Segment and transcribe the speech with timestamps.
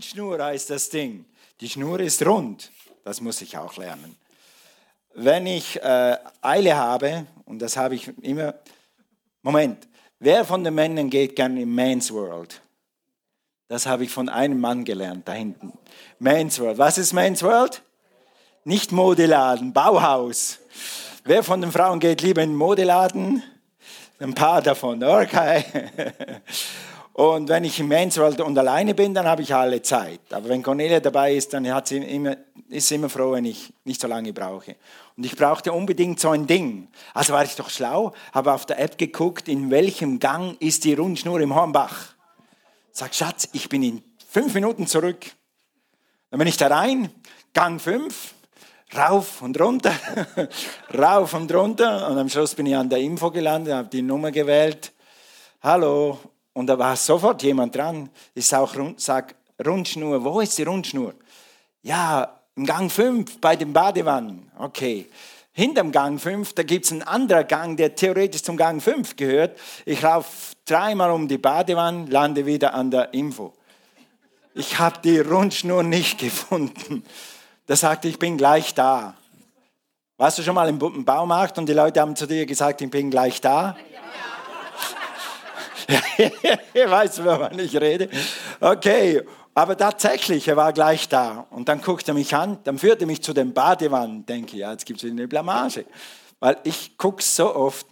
[0.00, 1.26] Rundschnur heißt das Ding.
[1.60, 2.70] Die Schnur ist rund.
[3.04, 4.16] Das muss ich auch lernen.
[5.12, 8.54] Wenn ich äh, Eile habe, und das habe ich immer.
[9.42, 9.86] Moment,
[10.18, 12.62] wer von den Männern geht gern im Man's World?
[13.68, 15.74] Das habe ich von einem Mann gelernt, da hinten.
[16.18, 16.78] Man's World.
[16.78, 17.82] Was ist Man's World?
[18.64, 20.60] Nicht Modeladen, Bauhaus.
[21.24, 23.42] Wer von den Frauen geht lieber in den Modeladen?
[24.18, 25.62] Ein paar davon, okay.
[27.12, 30.20] Und wenn ich im Mansworld und alleine bin, dann habe ich alle Zeit.
[30.30, 32.36] Aber wenn Cornelia dabei ist, dann hat sie immer,
[32.68, 34.76] ist sie immer froh, wenn ich nicht so lange brauche.
[35.16, 36.88] Und ich brauchte unbedingt so ein Ding.
[37.12, 40.94] Also war ich doch schlau, habe auf der App geguckt, in welchem Gang ist die
[40.94, 42.14] Rundschnur im Hornbach.
[42.92, 45.26] Sag, Schatz, ich bin in fünf Minuten zurück.
[46.30, 47.10] Dann bin ich da rein,
[47.52, 48.34] Gang fünf,
[48.96, 49.92] rauf und runter,
[50.96, 52.08] rauf und runter.
[52.08, 54.92] Und am Schluss bin ich an der Info gelandet, habe die Nummer gewählt.
[55.60, 56.18] Hallo,
[56.60, 58.10] und da war sofort jemand dran.
[58.34, 59.34] Ich sag,
[59.66, 61.14] Rundschnur, wo ist die Rundschnur?
[61.80, 64.52] Ja, im Gang 5 bei den Badewannen.
[64.58, 65.08] Okay.
[65.52, 69.58] Hinterm Gang 5, da gibt es einen anderen Gang, der theoretisch zum Gang 5 gehört.
[69.86, 73.54] Ich laufe dreimal um die Badewanne, lande wieder an der Info.
[74.54, 77.04] Ich habe die Rundschnur nicht gefunden.
[77.66, 79.14] Da sagte ich, bin gleich da.
[80.18, 83.10] Warst du schon mal im Baumarkt und die Leute haben zu dir gesagt, ich bin
[83.10, 83.78] gleich da?
[86.74, 88.08] Ihr weißt, wovon ich rede.
[88.60, 89.22] Okay,
[89.54, 91.46] aber tatsächlich, er war gleich da.
[91.50, 94.24] Und dann guckte er mich an, dann führte er mich zu den Badewannen.
[94.24, 95.84] Denke, ja, jetzt gibt es eine Blamage.
[96.38, 97.86] Weil ich gucke so oft,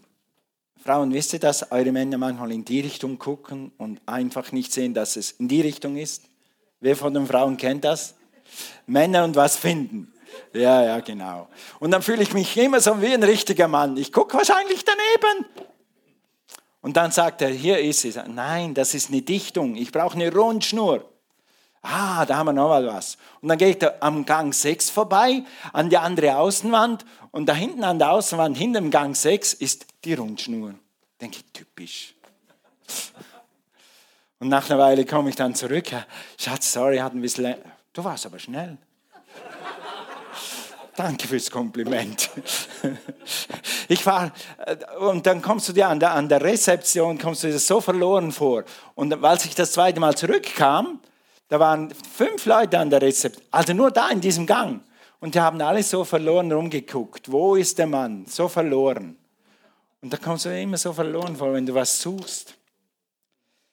[0.82, 4.94] Frauen, wisst ihr, dass eure Männer manchmal in die Richtung gucken und einfach nicht sehen,
[4.94, 6.24] dass es in die Richtung ist?
[6.80, 8.14] Wer von den Frauen kennt das?
[8.86, 10.12] Männer und was finden.
[10.54, 11.48] Ja, ja, genau.
[11.80, 13.96] Und dann fühle ich mich immer so wie ein richtiger Mann.
[13.96, 15.44] Ich gucke wahrscheinlich daneben.
[16.80, 18.18] Und dann sagt er, hier ist es.
[18.28, 19.74] Nein, das ist eine Dichtung.
[19.76, 21.04] Ich brauche eine Rundschnur.
[21.82, 23.16] Ah, da haben wir noch mal was.
[23.40, 27.04] Und dann geht er am Gang 6 vorbei, an die andere Außenwand.
[27.30, 30.74] Und da hinten an der Außenwand, hinter dem Gang 6, ist die Rundschnur.
[31.20, 32.14] Denke ich, typisch.
[34.40, 35.86] Und nach einer Weile komme ich dann zurück.
[36.38, 37.56] Schatz, sorry, hat ein bisschen.
[37.92, 38.78] Du warst aber schnell.
[40.98, 42.28] Danke fürs Kompliment.
[43.90, 44.32] Ich war,
[44.66, 47.80] äh, und dann kommst du dir an der, an der Rezeption, kommst du dir so
[47.80, 48.64] verloren vor.
[48.94, 51.00] Und als ich das zweite Mal zurückkam,
[51.48, 54.82] da waren fünf Leute an der Rezeption, also nur da in diesem Gang.
[55.20, 57.32] Und die haben alle so verloren rumgeguckt.
[57.32, 58.26] Wo ist der Mann?
[58.26, 59.16] So verloren.
[60.02, 62.54] Und da kommst du immer so verloren vor, wenn du was suchst.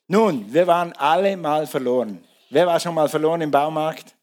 [0.07, 2.23] Nun, wir waren alle mal verloren.
[2.49, 4.14] Wer war schon mal verloren im Baumarkt?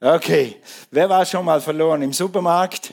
[0.00, 0.56] Okay,
[0.90, 2.92] wer war schon mal verloren im Supermarkt?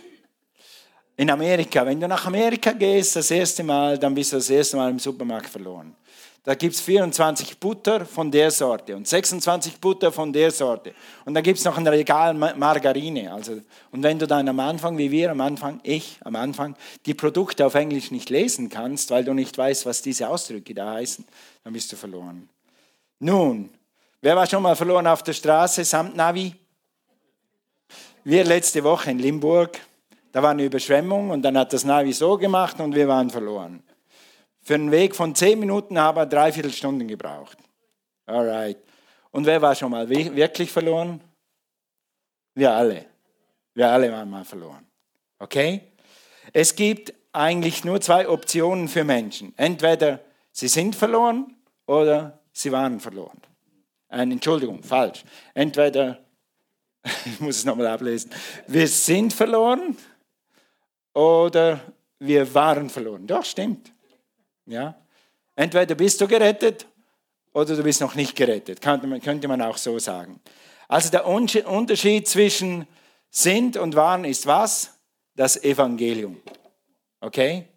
[1.17, 1.85] In Amerika.
[1.85, 5.00] Wenn du nach Amerika gehst, das erste Mal, dann bist du das erste Mal im
[5.00, 5.95] Supermarkt verloren.
[6.44, 10.95] Da gibt es 24 Butter von der Sorte und 26 Butter von der Sorte.
[11.23, 13.31] Und dann gibt es noch ein Regal Margarine.
[13.31, 16.75] Also, und wenn du dann am Anfang, wie wir am Anfang, ich am Anfang,
[17.06, 20.94] die Produkte auf Englisch nicht lesen kannst, weil du nicht weißt, was diese Ausdrücke da
[20.94, 21.25] heißen,
[21.63, 22.50] dann bist du verloren.
[23.19, 23.69] Nun,
[24.22, 26.56] wer war schon mal verloren auf der Straße samt Navi?
[28.24, 29.80] Wir letzte Woche in Limburg,
[30.32, 33.82] da war eine Überschwemmung und dann hat das Navi so gemacht und wir waren verloren.
[34.62, 37.58] Für einen Weg von zehn Minuten haben wir dreiviertel Stunden gebraucht.
[38.28, 38.78] Alright.
[39.31, 41.20] Und wer war schon mal wirklich verloren?
[42.54, 43.06] Wir alle.
[43.74, 44.86] Wir alle waren mal verloren.
[45.40, 45.81] Okay?
[46.54, 49.52] Es gibt eigentlich nur zwei Optionen für Menschen.
[49.58, 50.20] Entweder
[50.52, 51.56] sie sind verloren
[51.88, 53.42] oder sie waren verloren.
[54.10, 55.24] Äh, Entschuldigung, falsch.
[55.56, 56.20] Entweder
[57.25, 58.31] ich muss es nochmal ablesen,
[58.67, 59.97] wir sind verloren
[61.13, 61.79] oder
[62.19, 63.25] wir waren verloren.
[63.25, 63.91] Doch, stimmt.
[64.66, 64.95] Ja?
[65.56, 66.85] Entweder bist du gerettet
[67.53, 70.39] oder du bist noch nicht gerettet, könnte man, auch so sagen.
[70.88, 72.88] Also der Unterschied zwischen
[73.29, 74.91] sind und waren ist was?
[75.35, 76.41] Das Evangelium.
[77.22, 77.68] Okay?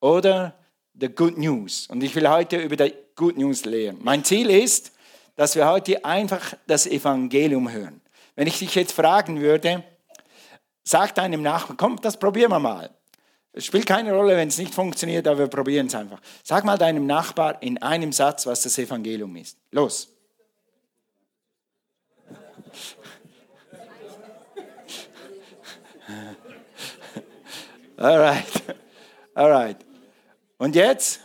[0.00, 0.54] Oder
[0.94, 1.86] the Good News.
[1.88, 3.98] Und ich will heute über die Good News lehren.
[4.00, 4.92] Mein Ziel ist,
[5.36, 8.00] dass wir heute einfach das Evangelium hören.
[8.38, 9.82] Wenn ich dich jetzt fragen würde,
[10.84, 12.88] sag deinem Nachbarn, komm, das probieren wir mal.
[13.52, 16.20] Es spielt keine Rolle, wenn es nicht funktioniert, aber wir probieren es einfach.
[16.44, 19.58] Sag mal deinem Nachbar in einem Satz, was das Evangelium ist.
[19.72, 20.14] Los.
[27.96, 28.62] Alright.
[29.34, 29.78] Alright.
[30.58, 31.18] Und jetzt?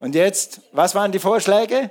[0.00, 1.90] Und jetzt, was waren die Vorschläge?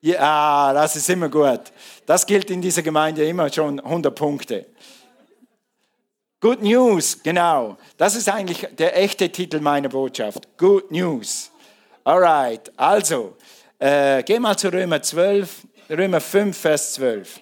[0.00, 1.60] Ja, das ist immer gut.
[2.04, 4.66] Das gilt in dieser Gemeinde immer schon 100 Punkte.
[6.40, 7.76] Good News, genau.
[7.96, 10.46] Das ist eigentlich der echte Titel meiner Botschaft.
[10.58, 11.50] Good News.
[12.04, 13.36] Alright, also,
[13.78, 17.40] Äh, geh mal zu Römer 12, Römer 5, Vers 12.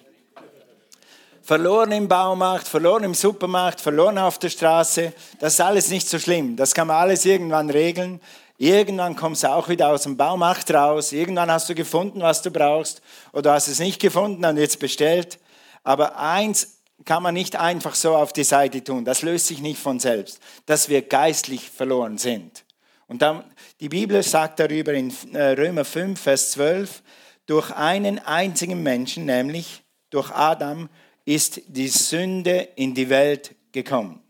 [1.41, 6.19] Verloren im Baumarkt, verloren im Supermarkt, verloren auf der Straße, das ist alles nicht so
[6.19, 6.57] schlimm.
[6.57, 8.19] Das kann man alles irgendwann regeln.
[8.57, 11.11] Irgendwann kommst du auch wieder aus dem Baumarkt raus.
[11.11, 13.01] Irgendwann hast du gefunden, was du brauchst.
[13.33, 15.39] Oder hast es nicht gefunden und jetzt bestellt.
[15.83, 19.03] Aber eins kann man nicht einfach so auf die Seite tun.
[19.03, 22.63] Das löst sich nicht von selbst, dass wir geistlich verloren sind.
[23.07, 23.43] Und dann,
[23.79, 27.03] die Bibel sagt darüber in äh, Römer 5, Vers 12,
[27.45, 30.89] durch einen einzigen Menschen, nämlich durch Adam,
[31.25, 34.23] ist die Sünde in die Welt gekommen.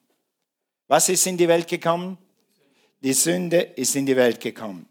[0.88, 2.18] Was ist in die Welt gekommen?
[3.06, 4.88] Die Sünde ist in die Welt gekommen.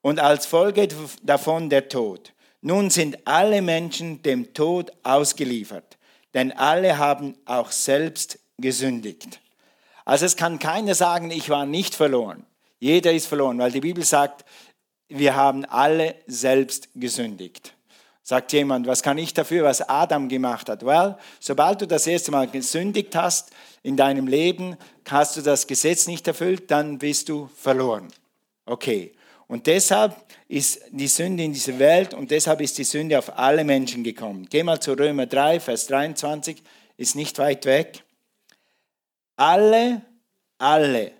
[0.00, 0.88] Und als Folge
[1.22, 2.32] davon der Tod.
[2.62, 5.98] Nun sind alle Menschen dem Tod ausgeliefert,
[6.32, 9.40] denn alle haben auch selbst gesündigt.
[10.06, 12.46] Also es kann keiner sagen, ich war nicht verloren.
[12.78, 14.46] Jeder ist verloren, weil die Bibel sagt,
[15.08, 17.74] wir haben alle selbst gesündigt.
[18.30, 20.86] Sagt jemand, was kann ich dafür, was Adam gemacht hat?
[20.86, 23.50] Well, sobald du das erste Mal gesündigt hast
[23.82, 24.76] in deinem Leben,
[25.08, 28.06] hast du das Gesetz nicht erfüllt, dann bist du verloren.
[28.66, 29.14] Okay.
[29.48, 30.14] Und deshalb
[30.46, 34.46] ist die Sünde in dieser Welt und deshalb ist die Sünde auf alle Menschen gekommen.
[34.48, 36.62] Geh mal zu Römer 3, Vers 23,
[36.98, 38.04] ist nicht weit weg.
[39.34, 40.02] Alle,
[40.56, 41.10] alle,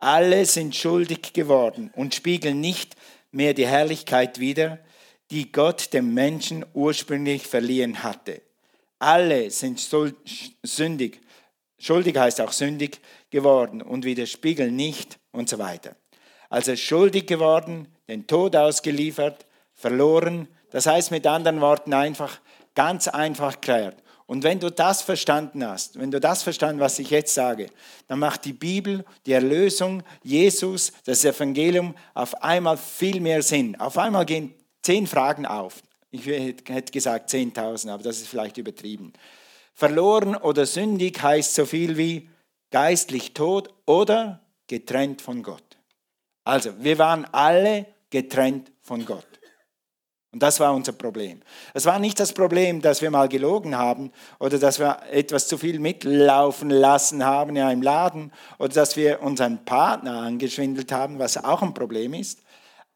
[0.00, 2.96] alle sind schuldig geworden und spiegeln nicht
[3.30, 4.80] mehr die Herrlichkeit wider,
[5.30, 8.42] die Gott dem Menschen ursprünglich verliehen hatte.
[8.98, 9.80] Alle sind
[10.62, 11.20] sündig,
[11.78, 13.00] schuldig heißt auch sündig
[13.30, 15.96] geworden und widerspiegeln nicht und so weiter.
[16.48, 20.48] Also schuldig geworden, den Tod ausgeliefert, verloren.
[20.70, 22.40] Das heißt mit anderen Worten einfach,
[22.74, 24.02] ganz einfach klärt.
[24.26, 27.68] Und wenn du das verstanden hast, wenn du das verstanden, was ich jetzt sage,
[28.08, 33.78] dann macht die Bibel, die Erlösung, Jesus, das Evangelium auf einmal viel mehr Sinn.
[33.78, 34.52] Auf einmal gehen
[34.86, 35.82] zehn Fragen auf.
[36.12, 39.12] Ich hätte gesagt 10.000, aber das ist vielleicht übertrieben.
[39.74, 42.30] Verloren oder sündig heißt so viel wie
[42.70, 45.76] geistlich tot oder getrennt von Gott.
[46.44, 49.26] Also, wir waren alle getrennt von Gott.
[50.32, 51.40] Und das war unser Problem.
[51.74, 55.58] Es war nicht das Problem, dass wir mal gelogen haben oder dass wir etwas zu
[55.58, 61.42] viel mitlaufen lassen haben in einem Laden oder dass wir unseren Partner angeschwindelt haben, was
[61.42, 62.42] auch ein Problem ist.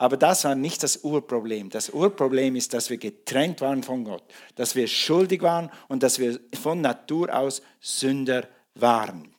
[0.01, 1.69] Aber das war nicht das Urproblem.
[1.69, 4.23] Das Urproblem ist, dass wir getrennt waren von Gott,
[4.55, 9.35] dass wir schuldig waren und dass wir von Natur aus Sünder waren.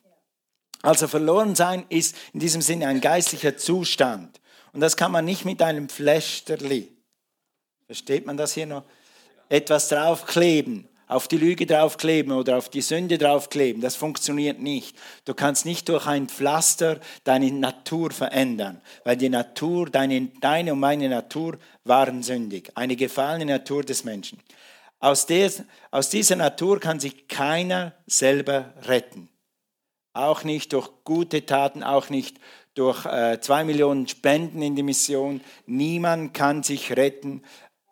[0.80, 4.40] Also verloren sein ist in diesem Sinne ein geistlicher Zustand.
[4.72, 6.96] Und das kann man nicht mit einem Fläschterli,
[7.86, 8.84] versteht man das hier noch,
[9.48, 13.82] etwas draufkleben auf die Lüge draufkleben oder auf die Sünde draufkleben.
[13.82, 14.96] Das funktioniert nicht.
[15.24, 20.80] Du kannst nicht durch ein Pflaster deine Natur verändern, weil die Natur, deine, deine und
[20.80, 22.72] meine Natur waren sündig.
[22.74, 24.38] Eine gefallene Natur des Menschen.
[25.00, 29.28] Aus, des, aus dieser Natur kann sich keiner selber retten.
[30.14, 32.38] Auch nicht durch gute Taten, auch nicht
[32.74, 35.40] durch äh, zwei Millionen Spenden in die Mission.
[35.66, 37.42] Niemand kann sich retten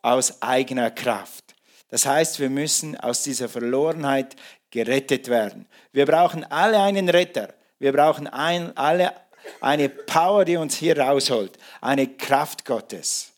[0.02, 1.49] aus eigener Kraft.
[1.90, 4.36] Das heißt, wir müssen aus dieser Verlorenheit
[4.70, 5.66] gerettet werden.
[5.92, 7.52] Wir brauchen alle einen Retter.
[7.78, 9.12] Wir brauchen ein, alle
[9.60, 11.58] eine Power, die uns hier rausholt.
[11.80, 13.32] Eine Kraft Gottes.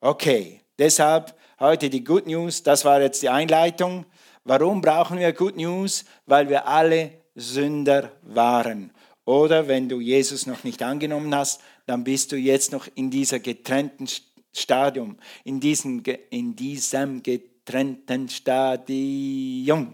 [0.00, 2.62] Okay, deshalb heute die Good News.
[2.62, 4.06] Das war jetzt die Einleitung.
[4.44, 6.04] Warum brauchen wir Good News?
[6.26, 8.92] Weil wir alle Sünder waren.
[9.24, 13.40] Oder wenn du Jesus noch nicht angenommen hast, dann bist du jetzt noch in dieser
[13.40, 14.06] getrennten
[14.52, 19.92] Stadium, in diesem, in diesem getrennten getrennten Stadium.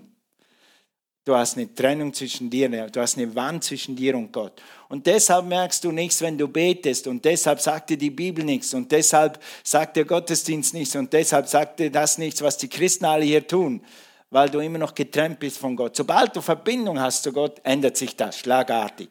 [1.24, 4.60] Du hast eine Trennung zwischen dir, du hast eine Wand zwischen dir und Gott.
[4.88, 7.06] Und deshalb merkst du nichts, wenn du betest.
[7.06, 8.74] Und deshalb sagt dir die Bibel nichts.
[8.74, 10.96] Und deshalb sagt der Gottesdienst nichts.
[10.96, 13.82] Und deshalb sagt dir das nichts, was die Christen alle hier tun.
[14.30, 15.96] Weil du immer noch getrennt bist von Gott.
[15.96, 19.10] Sobald du Verbindung hast zu Gott, ändert sich das schlagartig.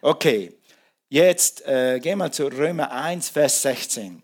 [0.00, 0.52] Okay,
[1.08, 4.22] jetzt äh, gehen wir zu Römer 1, Vers 16.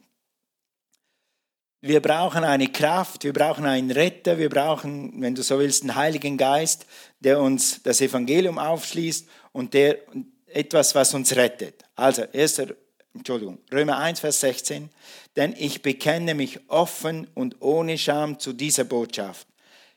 [1.81, 5.95] Wir brauchen eine Kraft, wir brauchen einen Retter, wir brauchen, wenn du so willst, einen
[5.95, 6.87] Heiligen Geist,
[7.21, 9.99] der uns das Evangelium aufschließt und der
[10.47, 11.85] etwas, was uns rettet.
[11.95, 12.75] Also, erster,
[13.15, 14.91] Entschuldigung, Römer 1, Vers 16.
[15.37, 19.47] Denn ich bekenne mich offen und ohne Scham zu dieser Botschaft.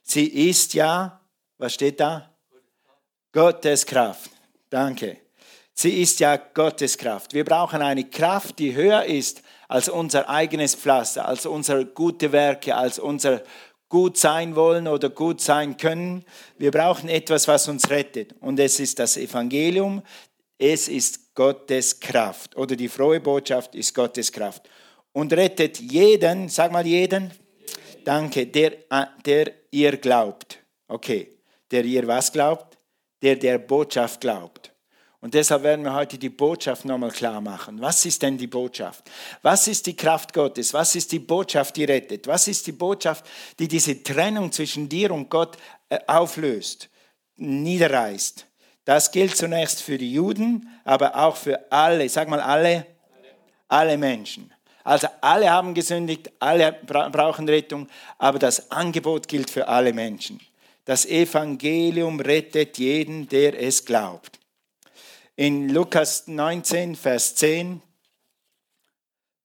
[0.04, 1.20] Sie ist ja,
[1.58, 2.32] was steht da?
[3.32, 4.30] Gottes Kraft.
[4.70, 5.18] Danke.
[5.74, 7.34] Sie ist ja Gottes Kraft.
[7.34, 12.76] Wir brauchen eine Kraft, die höher ist als unser eigenes Pflaster, als unsere gute Werke,
[12.76, 13.42] als unser
[13.88, 16.26] gut sein wollen oder gut sein können.
[16.58, 18.36] Wir brauchen etwas, was uns rettet.
[18.42, 20.02] Und es ist das Evangelium.
[20.58, 22.58] Es ist Gottes Kraft.
[22.58, 24.68] Oder die frohe Botschaft ist Gottes Kraft.
[25.14, 27.32] und rettet jeden, sag mal jeden,
[28.04, 28.72] danke, der,
[29.26, 30.60] der ihr glaubt.
[30.88, 31.38] Okay,
[31.70, 32.78] der ihr was glaubt?
[33.22, 34.71] Der der Botschaft glaubt.
[35.22, 37.80] Und deshalb werden wir heute die Botschaft nochmal klar machen.
[37.80, 39.04] Was ist denn die Botschaft?
[39.44, 40.74] Was ist die Kraft Gottes?
[40.74, 42.26] Was ist die Botschaft, die rettet?
[42.26, 43.24] Was ist die Botschaft,
[43.60, 45.58] die diese Trennung zwischen dir und Gott
[45.90, 46.90] äh, auflöst,
[47.36, 48.48] niederreißt?
[48.84, 52.88] Das gilt zunächst für die Juden, aber auch für alle, sag mal alle,
[53.68, 54.52] alle Menschen.
[54.84, 57.88] Also alle haben gesündigt, alle brauchen Rettung,
[58.18, 60.40] aber das Angebot gilt für alle Menschen.
[60.86, 64.41] Das Evangelium rettet jeden, der es glaubt.
[65.42, 67.82] In Lukas 19, Vers 10,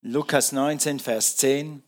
[0.03, 1.83] Lukas 19, Vers 10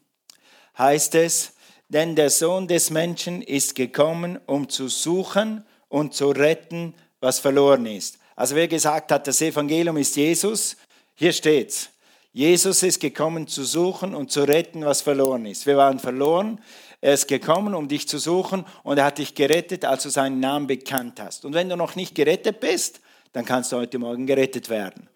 [0.79, 1.53] heißt es,
[1.91, 7.85] denn der Sohn des Menschen ist gekommen, um zu suchen und zu retten, was verloren
[7.85, 8.17] ist.
[8.35, 10.79] Also wer gesagt hat, das Evangelium ist Jesus,
[11.15, 11.91] hier steht's.
[12.33, 15.67] Jesus ist gekommen zu suchen und zu retten, was verloren ist.
[15.67, 16.63] Wir waren verloren.
[17.03, 20.41] Er ist gekommen, um dich zu suchen und er hat dich gerettet, als du seinen
[20.41, 21.45] Namen bekannt hast.
[21.45, 25.09] Und wenn du noch nicht gerettet bist, dann kannst du heute Morgen gerettet werden.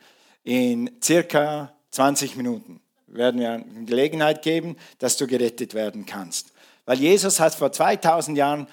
[0.44, 6.52] In circa 20 Minuten werden wir eine Gelegenheit geben, dass du gerettet werden kannst.
[6.84, 8.66] Weil Jesus hat vor 2000 Jahren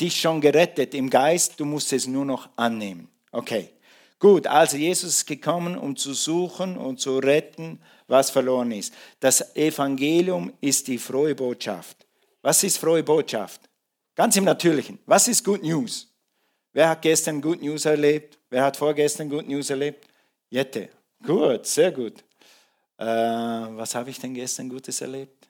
[0.00, 3.08] dich schon gerettet im Geist, du musst es nur noch annehmen.
[3.32, 3.70] Okay.
[4.18, 8.94] Gut, also Jesus ist gekommen, um zu suchen und zu retten, was verloren ist.
[9.20, 12.06] Das Evangelium ist die frohe Botschaft.
[12.40, 13.60] Was ist frohe Botschaft?
[14.14, 14.98] Ganz im Natürlichen.
[15.06, 16.08] Was ist Good News?
[16.72, 18.38] Wer hat gestern Good News erlebt?
[18.54, 20.06] Wer hat vorgestern Good News erlebt?
[20.48, 20.88] Jette.
[21.26, 22.22] Gut, sehr gut.
[22.96, 25.48] Äh, was habe ich denn gestern Gutes erlebt?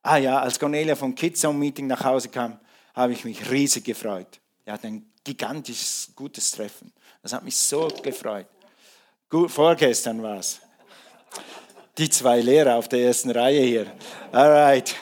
[0.00, 2.60] Ah ja, als Cornelia vom Kidzone Meeting nach Hause kam,
[2.94, 4.38] habe ich mich riesig gefreut.
[4.64, 6.92] Er hat ein gigantisches, gutes Treffen.
[7.20, 8.46] Das hat mich so gefreut.
[9.28, 10.60] Gut, vorgestern war es.
[11.98, 13.92] Die zwei Lehrer auf der ersten Reihe hier.
[14.30, 14.94] Alright,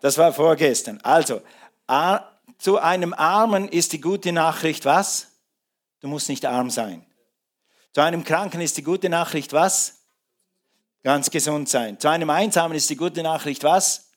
[0.00, 0.98] das war vorgestern.
[1.02, 1.42] Also,
[2.56, 5.35] zu einem Armen ist die gute Nachricht was?
[6.06, 7.04] Du musst nicht arm sein.
[7.92, 10.04] Zu einem Kranken ist die gute Nachricht was?
[11.02, 11.98] Ganz gesund sein.
[11.98, 14.12] Zu einem Einsamen ist die gute Nachricht was?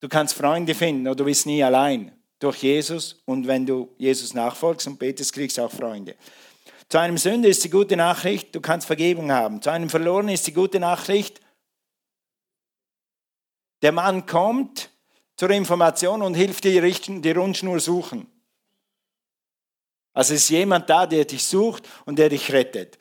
[0.00, 4.34] Du kannst Freunde finden oder du bist nie allein durch Jesus und wenn du Jesus
[4.34, 6.16] nachfolgst und betest, kriegst du auch Freunde.
[6.88, 9.62] Zu einem Sünder ist die gute Nachricht, du kannst Vergebung haben.
[9.62, 11.40] Zu einem Verlorenen ist die gute Nachricht,
[13.82, 14.90] der Mann kommt
[15.36, 18.31] zur Information und hilft dir, die Rundschnur suchen.
[20.12, 22.98] Also ist jemand da, der dich sucht und der dich rettet.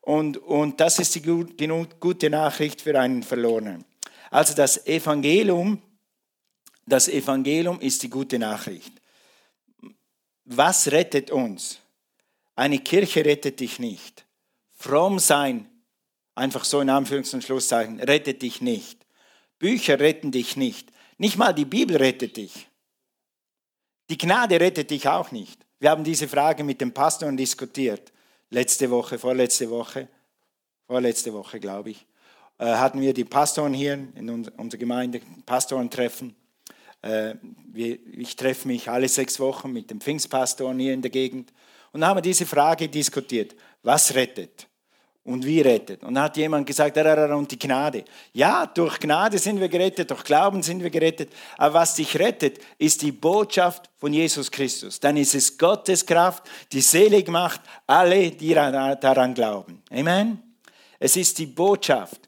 [0.00, 3.84] Und, und das ist die gute Nachricht für einen Verlorenen.
[4.30, 5.82] Also das Evangelium
[6.88, 8.92] das Evangelium ist die gute Nachricht.
[10.44, 11.80] Was rettet uns?
[12.56, 14.26] Eine Kirche rettet dich nicht.
[14.72, 15.68] Fromm sein,
[16.34, 19.04] einfach so in Anführungs- und Schlusszeichen, rettet dich nicht.
[19.58, 20.90] Bücher retten dich nicht.
[21.18, 22.68] Nicht mal die Bibel rettet dich.
[24.08, 25.66] Die Gnade rettet dich auch nicht.
[25.80, 28.12] Wir haben diese Frage mit dem Pastor diskutiert.
[28.50, 30.08] Letzte Woche, vorletzte Woche,
[30.86, 32.06] vorletzte Woche, glaube ich,
[32.58, 36.34] äh, hatten wir die Pastoren hier in unserer Gemeinde, Pastorentreffen.
[37.02, 37.34] Äh,
[37.74, 41.52] ich treffe mich alle sechs Wochen mit dem Pfingstpastoren hier in der Gegend
[41.92, 43.54] und haben diese Frage diskutiert.
[43.82, 44.67] Was rettet?
[45.28, 46.02] Und wie rettet?
[46.02, 48.02] Und dann hat jemand gesagt, und die Gnade.
[48.32, 51.30] Ja, durch Gnade sind wir gerettet, durch Glauben sind wir gerettet.
[51.58, 54.98] Aber was dich rettet, ist die Botschaft von Jesus Christus.
[54.98, 59.82] Dann ist es Gottes Kraft, die selig macht alle, die daran glauben.
[59.90, 60.42] Amen.
[60.98, 62.27] Es ist die Botschaft.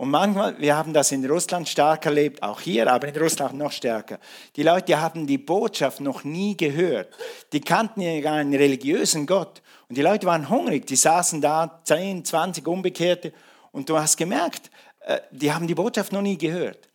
[0.00, 3.70] Und manchmal, wir haben das in Russland stark erlebt, auch hier, aber in Russland noch
[3.70, 4.18] stärker.
[4.56, 7.14] Die Leute haben die Botschaft noch nie gehört.
[7.52, 9.60] Die kannten ja einen religiösen Gott.
[9.90, 10.86] Und die Leute waren hungrig.
[10.86, 13.34] Die saßen da, 10, 20 Umbekehrte.
[13.72, 16.88] Und du hast gemerkt, äh, die haben die Botschaft noch nie gehört.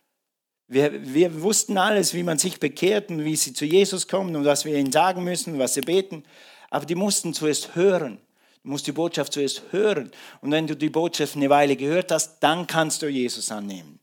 [0.66, 4.44] Wir, wir wussten alles, wie man sich bekehrt und wie sie zu Jesus kommen und
[4.44, 6.24] was wir ihnen sagen müssen, was sie beten.
[6.70, 8.18] Aber die mussten zuerst hören.
[8.66, 10.10] Du musst die Botschaft zuerst hören.
[10.40, 14.00] Und wenn du die Botschaft eine Weile gehört hast, dann kannst du Jesus annehmen.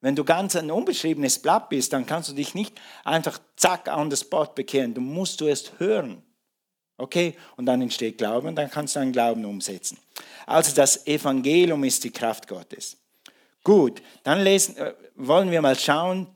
[0.00, 4.08] Wenn du ganz ein unbeschriebenes Blatt bist, dann kannst du dich nicht einfach zack on
[4.08, 4.94] the spot bekehren.
[4.94, 6.22] Du musst zuerst hören.
[6.98, 7.34] Okay?
[7.56, 9.98] Und dann entsteht Glauben und dann kannst du deinen Glauben umsetzen.
[10.46, 12.96] Also das Evangelium ist die Kraft Gottes.
[13.64, 16.28] Gut, dann lesen, äh, wollen wir mal schauen.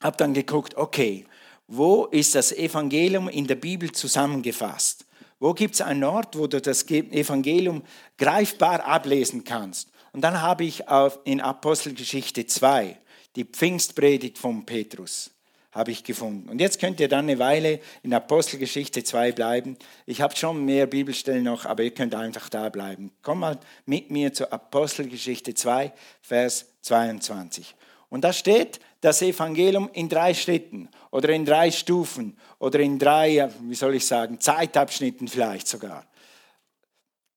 [0.00, 1.26] Hab dann geguckt, okay,
[1.68, 5.04] wo ist das Evangelium in der Bibel zusammengefasst?
[5.40, 7.82] Wo gibt es einen Ort, wo du das Evangelium
[8.16, 9.90] greifbar ablesen kannst?
[10.12, 12.98] Und dann habe ich auf, in Apostelgeschichte 2
[13.36, 15.30] die Pfingstpredigt von Petrus
[15.70, 16.48] habe ich gefunden.
[16.48, 19.76] Und jetzt könnt ihr dann eine Weile in Apostelgeschichte 2 bleiben.
[20.06, 23.12] Ich habe schon mehr Bibelstellen noch, aber ihr könnt einfach da bleiben.
[23.22, 27.76] Komm mal mit mir zur Apostelgeschichte 2, Vers 22.
[28.10, 33.48] Und da steht das Evangelium in drei Schritten oder in drei Stufen oder in drei,
[33.62, 36.04] wie soll ich sagen, Zeitabschnitten vielleicht sogar.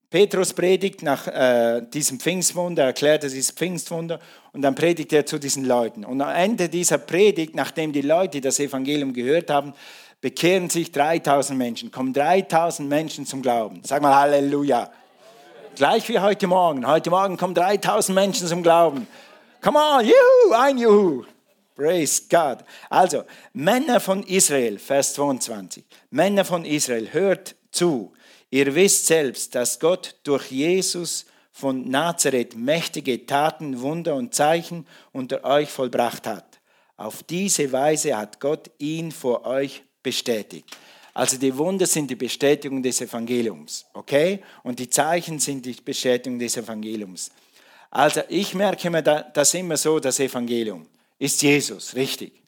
[0.10, 4.20] Petrus predigt nach äh, diesem Pfingstwunder, erklärt er dieses Pfingstwunder
[4.52, 6.04] und dann predigt er zu diesen Leuten.
[6.04, 9.74] Und am Ende dieser Predigt, nachdem die Leute das Evangelium gehört haben,
[10.20, 13.82] bekehren sich 3000 Menschen, kommen 3000 Menschen zum Glauben.
[13.86, 14.92] Sag mal Halleluja.
[15.76, 16.86] Gleich wie heute Morgen.
[16.86, 19.08] Heute Morgen kommen 3000 Menschen zum Glauben.
[19.62, 21.24] Come on, juhu, ein Juhu.
[21.76, 22.66] Praise God.
[22.90, 25.84] Also, Männer von Israel, Vers 22.
[26.10, 28.12] Männer von Israel, hört zu.
[28.50, 35.44] Ihr wisst selbst, dass Gott durch Jesus von Nazareth mächtige Taten, Wunder und Zeichen unter
[35.44, 36.60] euch vollbracht hat.
[36.98, 40.66] Auf diese Weise hat Gott ihn vor euch bestätigt.
[41.14, 44.42] Also die Wunder sind die Bestätigung des Evangeliums, okay?
[44.64, 47.32] Und die Zeichen sind die Bestätigung des Evangeliums.
[47.92, 50.88] Also ich merke mir das immer so, das Evangelium
[51.20, 52.42] ist Jesus, richtig.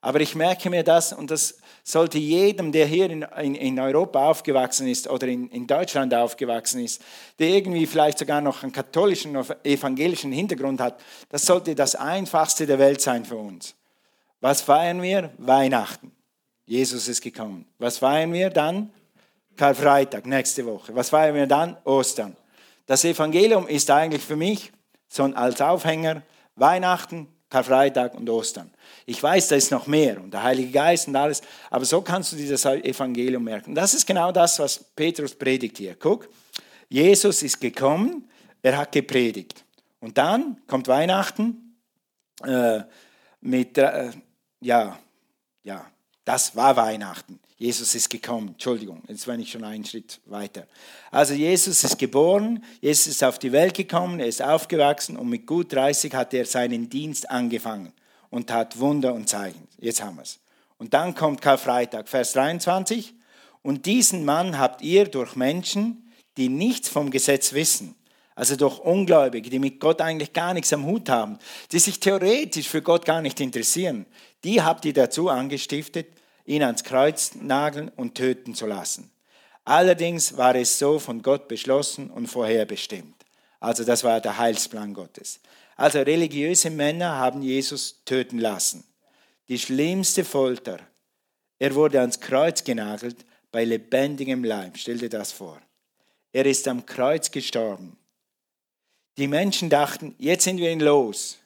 [0.00, 4.28] Aber ich merke mir das, und das sollte jedem, der hier in, in, in Europa
[4.28, 7.02] aufgewachsen ist oder in, in, Deutschland aufgewachsen ist,
[7.38, 11.00] der irgendwie vielleicht sogar noch einen katholischen oder evangelischen Hintergrund hat,
[11.30, 13.74] das sollte das Einfachste der Welt sein für uns.
[14.40, 15.32] Was feiern wir?
[15.38, 16.12] Weihnachten.
[16.66, 17.66] Jesus ist gekommen.
[17.78, 18.92] Was feiern wir dann?
[19.56, 20.94] Karfreitag, nächste Woche.
[20.94, 21.76] Was feiern wir dann?
[21.84, 22.36] Ostern.
[22.86, 24.70] Das Evangelium ist eigentlich für mich
[25.08, 26.22] so als Aufhänger
[26.56, 28.70] Weihnachten, Karfreitag und Ostern.
[29.06, 32.32] Ich weiß, da ist noch mehr und der Heilige Geist und alles, aber so kannst
[32.32, 33.74] du dir das Evangelium merken.
[33.74, 35.94] Das ist genau das, was Petrus predigt hier.
[35.94, 36.28] Guck,
[36.88, 38.28] Jesus ist gekommen,
[38.62, 39.64] er hat gepredigt.
[40.00, 41.76] Und dann kommt Weihnachten
[42.44, 42.80] äh,
[43.40, 44.10] mit, äh,
[44.60, 44.98] ja,
[45.62, 45.86] ja,
[46.24, 47.40] das war Weihnachten.
[47.58, 48.50] Jesus ist gekommen.
[48.50, 50.66] Entschuldigung, jetzt bin ich schon einen Schritt weiter.
[51.10, 55.44] Also Jesus ist geboren, Jesus ist auf die Welt gekommen, er ist aufgewachsen und mit
[55.44, 57.92] gut 30 hat er seinen Dienst angefangen
[58.30, 59.66] und tat Wunder und Zeichen.
[59.78, 60.38] Jetzt haben wir es.
[60.78, 63.12] Und dann kommt Karfreitag, Vers 23.
[63.62, 67.96] Und diesen Mann habt ihr durch Menschen, die nichts vom Gesetz wissen,
[68.36, 71.40] also durch Ungläubige, die mit Gott eigentlich gar nichts am Hut haben,
[71.72, 74.06] die sich theoretisch für Gott gar nicht interessieren,
[74.44, 76.06] die habt ihr dazu angestiftet,
[76.48, 79.10] ihn ans Kreuz nageln und töten zu lassen.
[79.64, 83.14] Allerdings war es so von Gott beschlossen und vorherbestimmt.
[83.60, 85.40] Also das war der Heilsplan Gottes.
[85.76, 88.84] Also religiöse Männer haben Jesus töten lassen.
[89.48, 90.78] Die schlimmste Folter.
[91.58, 94.78] Er wurde ans Kreuz genagelt bei lebendigem Leib.
[94.78, 95.60] Stell dir das vor.
[96.32, 97.98] Er ist am Kreuz gestorben.
[99.18, 101.38] Die Menschen dachten, jetzt sind wir ihn los,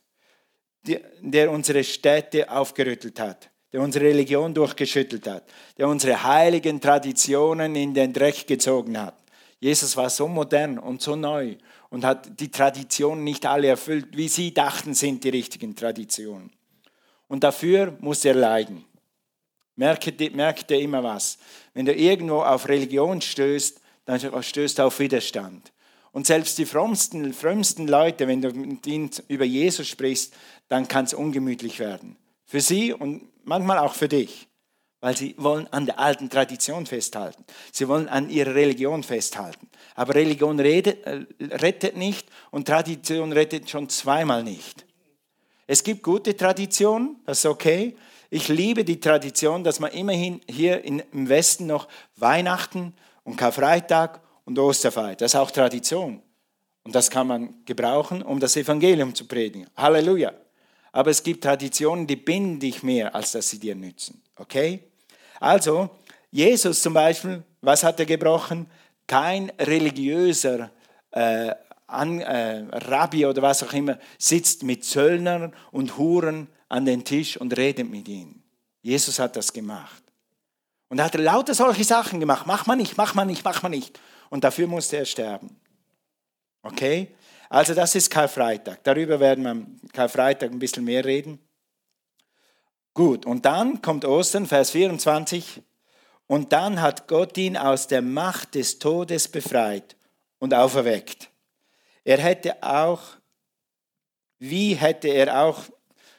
[0.85, 5.45] der unsere Städte aufgerüttelt hat, der unsere Religion durchgeschüttelt hat,
[5.79, 9.17] der unsere heiligen Traditionen in den Dreck gezogen hat.
[9.61, 11.57] Jesus war so modern und so neu
[11.89, 16.51] und hat die Traditionen nicht alle erfüllt, wie sie dachten, sind die richtigen Traditionen.
[17.29, 18.85] Und dafür muss er leiden.
[19.77, 21.39] Merkt, merkt ihr immer was.
[21.73, 25.73] Wenn du irgendwo auf Religion stößt, dann stößt du auf Widerstand.
[26.13, 30.35] Und selbst die frommsten, frömmsten Leute, wenn du mit ihnen über Jesus sprichst,
[30.69, 32.17] dann kann es ungemütlich werden.
[32.45, 34.49] Für sie und manchmal auch für dich
[35.03, 37.45] weil sie wollen an der alten Tradition festhalten.
[37.73, 39.69] Sie wollen an ihrer Religion festhalten.
[39.97, 44.87] Aber Religion redet, äh, rettet nicht und Tradition rettet schon zweimal nicht.
[45.67, 47.97] Es gibt gute Traditionen, das ist okay.
[48.31, 54.57] Ich liebe die Tradition, dass man immerhin hier im Westen noch Weihnachten und Karfreitag und
[54.57, 56.23] Osterfeier, das ist auch Tradition.
[56.85, 59.67] Und das kann man gebrauchen, um das Evangelium zu predigen.
[59.77, 60.33] Halleluja.
[60.93, 64.23] Aber es gibt Traditionen, die binden dich mehr, als dass sie dir nützen.
[64.37, 64.81] Okay?
[65.41, 65.91] Also,
[66.31, 68.67] Jesus zum Beispiel, was hat er gebrochen?
[69.07, 70.71] Kein religiöser
[71.11, 71.53] äh,
[71.87, 77.37] an, äh, Rabbi oder was auch immer sitzt mit Zöllnern und Huren an den Tisch
[77.37, 78.43] und redet mit ihnen.
[78.83, 80.03] Jesus hat das gemacht.
[80.89, 82.47] Und er hat lauter solche Sachen gemacht.
[82.47, 83.99] Mach man nicht, mach man nicht, mach man nicht.
[84.31, 85.59] Und dafür musste er sterben.
[86.63, 87.15] Okay?
[87.53, 88.83] Also das ist Karfreitag.
[88.83, 91.39] Darüber werden wir am Karfreitag ein bisschen mehr reden.
[92.95, 95.61] Gut, und dann kommt Ostern, Vers 24.
[96.27, 99.97] Und dann hat Gott ihn aus der Macht des Todes befreit
[100.39, 101.29] und auferweckt.
[102.05, 103.03] Er hätte auch,
[104.39, 105.61] wie hätte er auch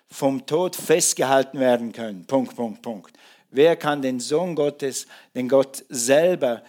[0.05, 2.27] vom Tod festgehalten werden können?
[2.27, 3.17] Punkt, Punkt, Punkt.
[3.49, 6.61] Wer kann den Sohn Gottes, den Gott selber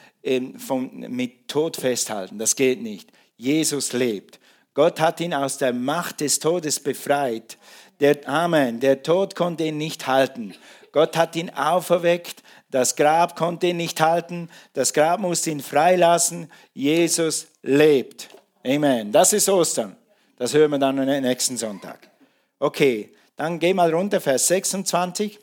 [0.56, 2.38] vom, mit Tod festhalten?
[2.38, 3.12] Das geht nicht.
[3.36, 4.40] Jesus lebt.
[4.74, 7.56] Gott hat ihn aus der Macht des Todes befreit
[8.00, 8.80] der, Amen.
[8.80, 10.54] Der Tod konnte ihn nicht halten.
[10.92, 12.42] Gott hat ihn auferweckt.
[12.70, 14.48] Das Grab konnte ihn nicht halten.
[14.72, 16.50] Das Grab musste ihn freilassen.
[16.72, 18.28] Jesus lebt.
[18.64, 19.12] Amen.
[19.12, 19.96] Das ist Ostern.
[20.36, 22.10] Das hören wir dann nächsten Sonntag.
[22.58, 25.38] Okay, dann geh mal runter, Vers 26.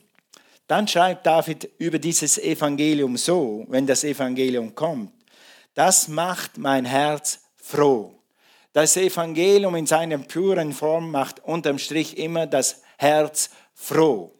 [0.67, 5.11] Dann schreibt David über dieses Evangelium so, wenn das Evangelium kommt.
[5.73, 8.20] Das macht mein Herz froh.
[8.73, 14.33] Das Evangelium in seiner puren Form macht unterm Strich immer das Herz froh.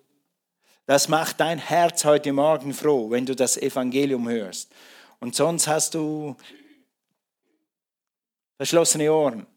[0.86, 4.72] Das macht dein Herz heute Morgen froh, wenn du das Evangelium hörst.
[5.20, 6.36] Und sonst hast du
[8.58, 9.48] verschlossene Ohren.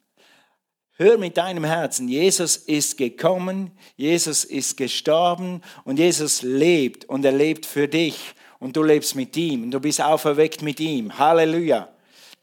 [0.97, 7.33] Hör mit deinem Herzen, Jesus ist gekommen, Jesus ist gestorben und Jesus lebt und er
[7.33, 11.19] lebt für dich und du lebst mit ihm und du bist auferweckt mit ihm.
[11.19, 11.94] Halleluja.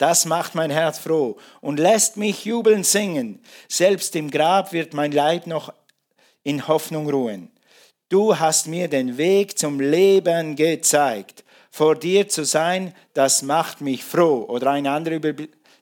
[0.01, 3.39] Das macht mein Herz froh und lässt mich jubeln singen.
[3.67, 5.71] Selbst im Grab wird mein Leib noch
[6.41, 7.51] in Hoffnung ruhen.
[8.09, 11.43] Du hast mir den Weg zum Leben gezeigt.
[11.69, 14.43] Vor dir zu sein, das macht mich froh.
[14.49, 15.19] Oder eine andere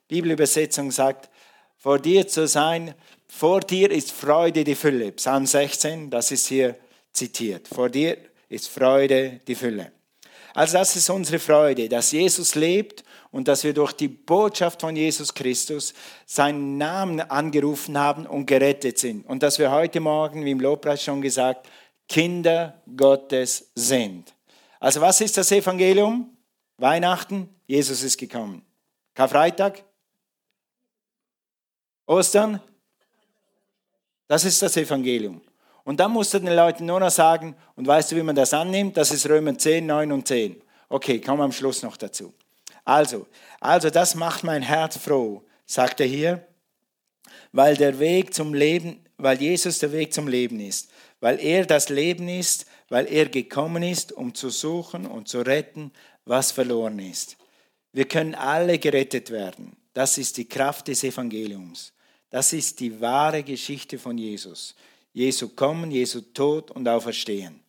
[0.06, 1.30] Bibelübersetzung sagt,
[1.78, 2.94] vor dir zu sein,
[3.26, 5.12] vor dir ist Freude die Fülle.
[5.12, 6.76] Psalm 16, das ist hier
[7.14, 7.68] zitiert.
[7.68, 8.18] Vor dir
[8.50, 9.92] ist Freude die Fülle.
[10.52, 14.96] Also das ist unsere Freude, dass Jesus lebt und dass wir durch die Botschaft von
[14.96, 15.94] Jesus Christus
[16.26, 19.26] seinen Namen angerufen haben und gerettet sind.
[19.26, 21.68] Und dass wir heute Morgen, wie im Lobpreis schon gesagt,
[22.08, 24.34] Kinder Gottes sind.
[24.80, 26.36] Also was ist das Evangelium?
[26.76, 28.62] Weihnachten, Jesus ist gekommen.
[29.14, 29.84] Karfreitag?
[32.06, 32.60] Ostern?
[34.26, 35.40] Das ist das Evangelium.
[35.84, 38.52] Und dann musst du den Leuten nur noch sagen, und weißt du, wie man das
[38.54, 38.96] annimmt?
[38.96, 40.60] Das ist Römer 10, 9 und 10.
[40.88, 42.32] Okay, kommen wir am Schluss noch dazu.
[42.90, 43.28] Also,
[43.60, 46.44] also das macht mein Herz froh, sagt er hier,
[47.52, 51.88] weil der Weg zum Leben, weil Jesus der Weg zum Leben ist, weil er das
[51.88, 55.92] Leben ist, weil er gekommen ist, um zu suchen und zu retten,
[56.24, 57.36] was verloren ist.
[57.92, 59.76] Wir können alle gerettet werden.
[59.92, 61.92] Das ist die Kraft des Evangeliums.
[62.28, 64.74] Das ist die wahre Geschichte von Jesus.
[65.12, 67.60] Jesu kommen, Jesu Tod und Auferstehen.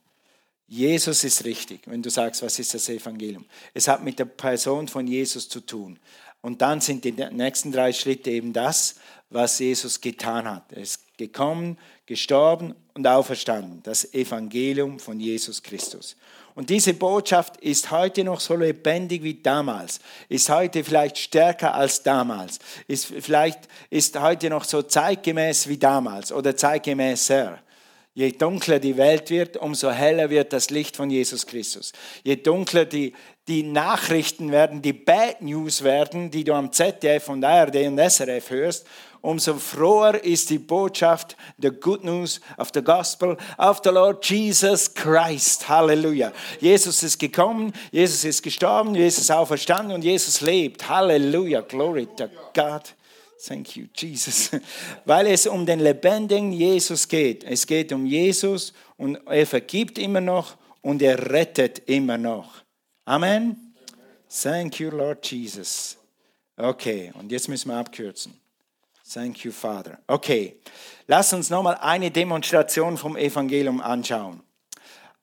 [0.72, 3.44] Jesus ist richtig, wenn du sagst, was ist das Evangelium?
[3.74, 6.00] Es hat mit der Person von Jesus zu tun.
[6.40, 8.96] Und dann sind die nächsten drei Schritte eben das,
[9.30, 10.72] was Jesus getan hat.
[10.72, 13.84] Er ist gekommen, gestorben und auferstanden.
[13.84, 16.16] Das Evangelium von Jesus Christus.
[16.56, 22.02] Und diese Botschaft ist heute noch so lebendig wie damals, ist heute vielleicht stärker als
[22.02, 27.60] damals, ist vielleicht ist heute noch so zeitgemäß wie damals oder zeitgemäßer.
[28.14, 31.94] Je dunkler die Welt wird, umso heller wird das Licht von Jesus Christus.
[32.24, 33.14] Je dunkler die,
[33.48, 38.50] die Nachrichten werden, die Bad News werden, die du am ZDF und ARD und SRF
[38.50, 38.86] hörst,
[39.22, 44.94] umso froher ist die Botschaft, the good news of the gospel of the Lord Jesus
[44.94, 45.70] Christ.
[45.70, 46.34] Halleluja.
[46.60, 50.90] Jesus ist gekommen, Jesus ist gestorben, Jesus ist auferstanden und Jesus lebt.
[50.90, 51.62] Halleluja.
[51.62, 52.94] Glory to God.
[53.46, 54.52] Thank you, Jesus.
[55.06, 57.44] Weil es um den lebendigen Jesus geht.
[57.44, 62.64] Es geht um Jesus und er vergibt immer noch und er rettet immer noch.
[63.06, 63.74] Amen.
[64.30, 65.98] Thank you, Lord Jesus.
[66.56, 68.40] Okay, und jetzt müssen wir abkürzen.
[69.12, 70.00] Thank you, Father.
[70.08, 70.60] Okay,
[71.08, 74.42] lass uns nochmal eine Demonstration vom Evangelium anschauen,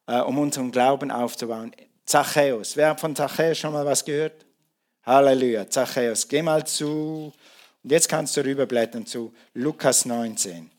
[0.06, 1.72] äh, um unseren Glauben aufzubauen.
[2.04, 2.76] Zachäus.
[2.76, 4.44] Wer hat von Zachäus schon mal was gehört?
[5.04, 5.70] Halleluja.
[5.70, 6.28] Zachäus.
[6.28, 7.32] Geh mal zu
[7.88, 10.70] und jetzt kannst du rüberblättern zu Lukas 19.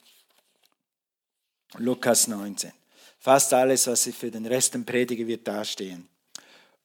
[1.80, 2.72] Lukas 19.
[3.18, 6.08] Fast alles, was ich für den Rest predigen wird dastehen.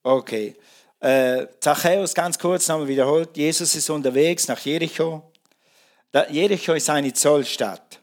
[0.02, 0.56] Okay.
[0.98, 3.36] Äh, Zachäus, ganz kurz nochmal wiederholt.
[3.36, 5.30] Jesus ist unterwegs nach Jericho.
[6.30, 8.00] Jericho ist eine Zollstadt.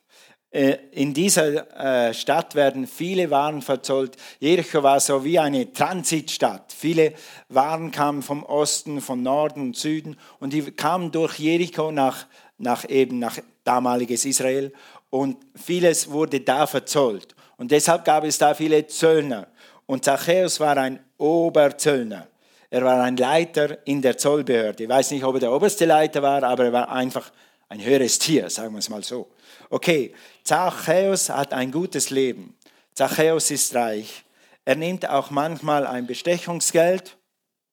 [0.52, 4.18] Äh, in dieser äh, Stadt werden viele Waren verzollt.
[4.40, 6.74] Jericho war so wie eine Transitstadt.
[6.78, 7.14] Viele
[7.48, 12.88] Waren kamen vom Osten, vom Norden und Süden und die kamen durch Jericho nach, nach
[12.90, 14.74] eben nach damaliges Israel
[15.10, 17.34] und vieles wurde da verzollt.
[17.56, 19.48] Und deshalb gab es da viele Zöllner.
[19.86, 22.28] Und Zachäus war ein Oberzöllner.
[22.70, 24.84] Er war ein Leiter in der Zollbehörde.
[24.84, 27.32] Ich weiß nicht, ob er der oberste Leiter war, aber er war einfach
[27.70, 29.30] ein höheres Tier, sagen wir es mal so.
[29.70, 32.56] Okay, Zachäus hat ein gutes Leben.
[32.94, 34.24] Zachäus ist reich.
[34.66, 37.18] Er nimmt auch manchmal ein Bestechungsgeld.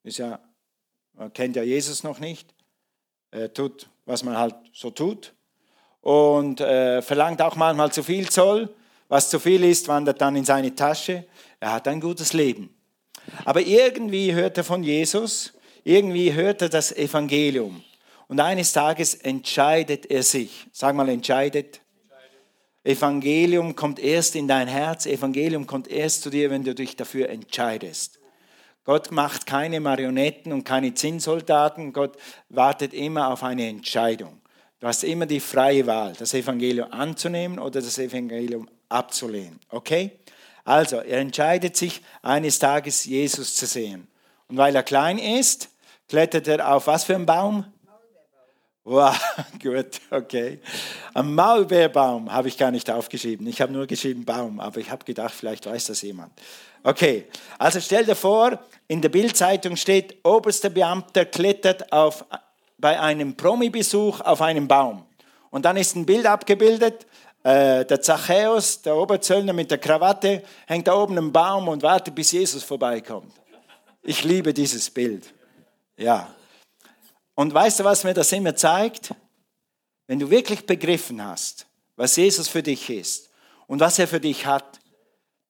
[0.04, 0.38] Ist ja,
[1.14, 2.54] man kennt ja Jesus noch nicht.
[3.30, 5.34] Er tut, was man halt so tut.
[6.00, 8.74] Und äh, verlangt auch manchmal zu viel Zoll.
[9.08, 11.26] Was zu viel ist, wandert dann in seine Tasche.
[11.60, 12.74] Er hat ein gutes Leben.
[13.44, 15.52] Aber irgendwie hört er von Jesus,
[15.84, 17.82] irgendwie hört er das Evangelium.
[18.28, 20.66] Und eines Tages entscheidet er sich.
[20.72, 21.80] Sag mal, entscheidet.
[22.88, 27.28] Evangelium kommt erst in dein Herz, Evangelium kommt erst zu dir, wenn du dich dafür
[27.28, 28.18] entscheidest.
[28.84, 32.16] Gott macht keine Marionetten und keine Zinnsoldaten, Gott
[32.48, 34.40] wartet immer auf eine Entscheidung.
[34.80, 39.60] Du hast immer die freie Wahl, das Evangelium anzunehmen oder das Evangelium abzulehnen.
[39.68, 40.12] Okay?
[40.64, 44.08] Also, er entscheidet sich, eines Tages Jesus zu sehen.
[44.48, 45.68] Und weil er klein ist,
[46.08, 47.66] klettert er auf was für einen Baum?
[48.90, 49.14] Wow,
[49.62, 50.60] gut, okay.
[51.12, 53.46] Am Maulbeerbaum habe ich gar nicht aufgeschrieben.
[53.46, 56.32] Ich habe nur geschrieben Baum, aber ich habe gedacht, vielleicht weiß das jemand.
[56.82, 57.26] Okay,
[57.58, 62.24] also stell dir vor, in der Bildzeitung steht, oberster Beamter klettert auf,
[62.78, 65.04] bei einem Promi-Besuch auf einen Baum.
[65.50, 67.06] Und dann ist ein Bild abgebildet,
[67.42, 72.14] äh, der Zachäus, der Oberzöllner mit der Krawatte, hängt da oben am Baum und wartet,
[72.14, 73.34] bis Jesus vorbeikommt.
[74.02, 75.34] Ich liebe dieses Bild.
[75.98, 76.34] Ja,
[77.38, 79.14] und weißt du, was mir das immer zeigt?
[80.08, 83.30] Wenn du wirklich begriffen hast, was Jesus für dich ist
[83.68, 84.80] und was er für dich hat,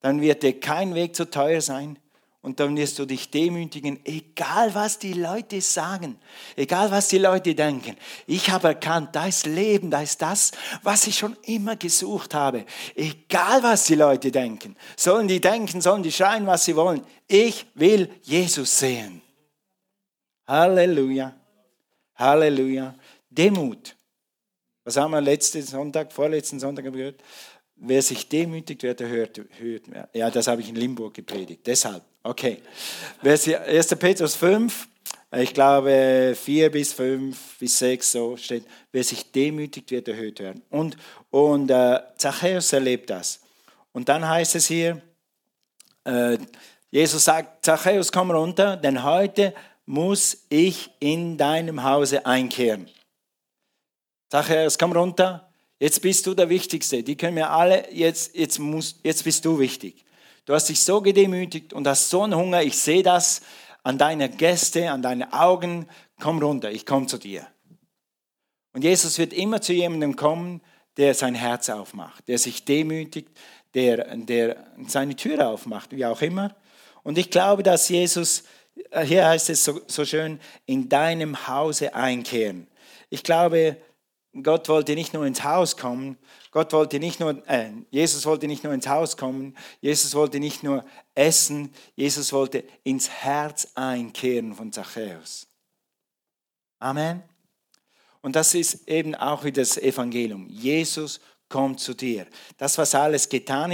[0.03, 1.98] dann wird dir kein Weg zu teuer sein
[2.42, 6.20] und dann wirst du dich demütigen, egal was die Leute sagen,
[6.57, 7.96] egal was die Leute denken.
[8.27, 10.51] Ich habe erkannt, da ist Leben, da ist das,
[10.83, 12.66] was ich schon immer gesucht habe.
[12.96, 17.03] Egal was die Leute denken, sollen die denken, sollen die schreien, was sie wollen.
[17.29, 19.22] Ich will Jesus sehen.
[20.46, 21.35] Halleluja.
[22.18, 22.94] Halleluja.
[23.31, 23.96] Demut.
[24.85, 27.22] Was haben wir letzten Sonntag, vorletzten Sonntag gehört?
[27.76, 29.40] Wer sich demütigt, wird erhört.
[29.59, 29.83] Hört.
[30.12, 31.61] Ja, das habe ich in Limburg gepredigt.
[31.66, 32.61] Deshalb, okay.
[33.22, 33.94] 1.
[33.96, 34.88] Petrus 5,
[35.37, 40.62] ich glaube 4 bis 5 bis 6 so steht, wer sich demütigt, wird erhöht werden.
[40.70, 40.96] Und,
[41.31, 43.40] und äh, Zachäus erlebt das.
[43.92, 45.00] Und dann heißt es hier,
[46.04, 46.38] äh,
[46.90, 49.54] Jesus sagt, Zachäus, komm runter, denn heute
[49.88, 52.90] muss ich in deinem Hause einkehren.
[54.31, 57.03] Sag er, es komm runter, jetzt bist du der Wichtigste.
[57.03, 60.05] Die können wir alle, jetzt, jetzt, musst, jetzt bist du wichtig.
[60.44, 63.40] Du hast dich so gedemütigt und hast so einen Hunger, ich sehe das
[63.83, 65.88] an deinen Gäste, an deinen Augen.
[66.20, 67.46] Komm runter, ich komme zu dir.
[68.74, 70.61] Und Jesus wird immer zu jemandem kommen,
[70.98, 73.31] der sein Herz aufmacht, der sich demütigt,
[73.72, 76.55] der, der seine Tür aufmacht, wie auch immer.
[77.05, 78.44] Und ich glaube, dass Jesus
[79.04, 82.66] hier heißt es so, so schön, in deinem Hause einkehren.
[83.10, 83.76] Ich glaube,
[84.42, 86.16] Gott wollte nicht nur ins Haus kommen,
[86.50, 90.62] Gott wollte nicht nur, äh, Jesus wollte nicht nur ins Haus kommen, Jesus wollte nicht
[90.62, 95.46] nur essen, Jesus wollte ins Herz einkehren von Zachäus.
[96.78, 97.22] Amen.
[98.20, 100.46] Und das ist eben auch wie das Evangelium.
[100.48, 102.26] Jesus kommt zu dir.
[102.56, 103.72] Das, was alles getan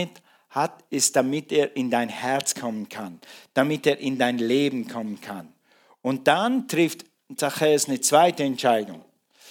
[0.54, 3.20] hat, ist, damit er in dein Herz kommen kann,
[3.54, 5.52] damit er in dein Leben kommen kann.
[6.00, 7.04] Und dann trifft
[7.36, 9.04] Zachäus eine zweite Entscheidung.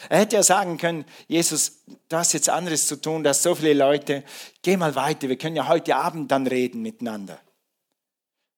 [0.09, 3.73] Er hätte ja sagen können, Jesus, du hast jetzt anderes zu tun, dass so viele
[3.73, 4.23] Leute,
[4.61, 7.39] geh mal weiter, wir können ja heute Abend dann reden miteinander.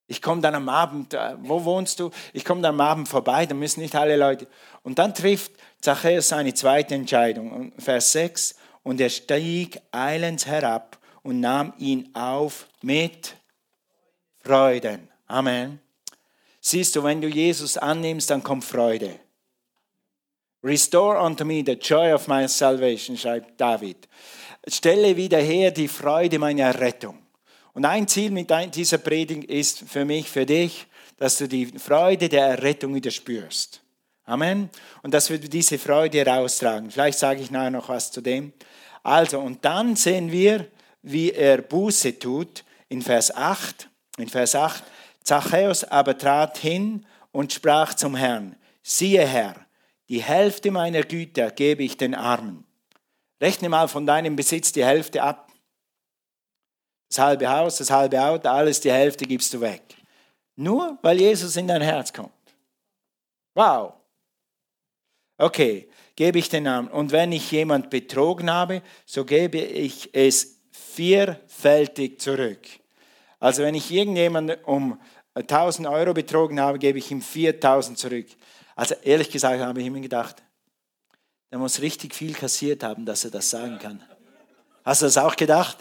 [0.08, 2.12] Ich komme dann am Abend, äh, wo wohnst du?
[2.34, 4.48] Ich komme dann am Abend vorbei, dann müssen nicht alle Leute.
[4.84, 7.74] Und dann trifft Zachäus seine zweite Entscheidung.
[7.80, 13.36] Vers 6, und er stieg eilends herab und nahm ihn auf mit
[14.38, 15.10] Freuden.
[15.26, 15.80] Amen.
[16.62, 19.20] Siehst du, wenn du Jesus annimmst, dann kommt Freude.
[20.64, 24.08] Restore unto me the joy of my salvation, schreibt David.
[24.68, 27.18] Stelle wieder her die Freude meiner Rettung.
[27.74, 30.86] Und ein Ziel mit dieser Predigt ist für mich, für dich,
[31.18, 33.82] dass du die Freude der Errettung wieder spürst.
[34.26, 34.70] Amen.
[35.02, 36.92] Und dass wir diese Freude heraustragen.
[36.92, 38.54] Vielleicht sage ich nachher noch was zu dem.
[39.02, 40.68] Also, und dann sehen wir,
[41.06, 42.64] wie er Buße tut.
[42.90, 44.84] In Vers 8, in Vers 8,
[45.24, 49.56] Zachäus aber trat hin und sprach zum Herrn, siehe Herr,
[50.10, 52.66] die Hälfte meiner Güter gebe ich den Armen.
[53.42, 55.52] Rechne mal von deinem Besitz die Hälfte ab.
[57.10, 59.96] Das halbe Haus, das halbe Auto, alles die Hälfte gibst du weg.
[60.56, 62.32] Nur weil Jesus in dein Herz kommt.
[63.56, 63.94] Wow.
[65.38, 66.90] Okay, gebe ich den Armen.
[66.90, 70.55] Und wenn ich jemand betrogen habe, so gebe ich es
[70.96, 72.60] vierfältig zurück.
[73.40, 75.00] Also wenn ich irgendjemanden um
[75.36, 78.28] 1000 Euro betrogen habe, gebe ich ihm 4000 zurück.
[78.76, 80.42] Also ehrlich gesagt habe ich immer gedacht,
[81.52, 84.04] der muss richtig viel kassiert haben, dass er das sagen kann.
[84.84, 85.78] Hast du das auch gedacht?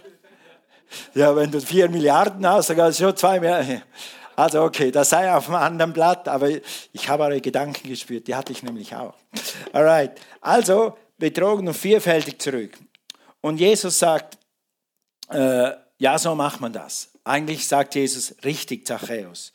[1.15, 3.83] Ja, wenn du 4 Milliarden hast, dann kannst du schon zwei mehr.
[4.37, 6.49] Also okay, das sei auf einem anderen Blatt, aber
[6.93, 9.15] ich habe eure Gedanken gespürt, die hatte ich nämlich auch.
[9.73, 12.77] Alright, also betrogen und vierfältig zurück.
[13.41, 14.39] Und Jesus sagt,
[15.31, 17.11] äh, ja, so macht man das.
[17.25, 19.53] Eigentlich sagt Jesus richtig Zachäus.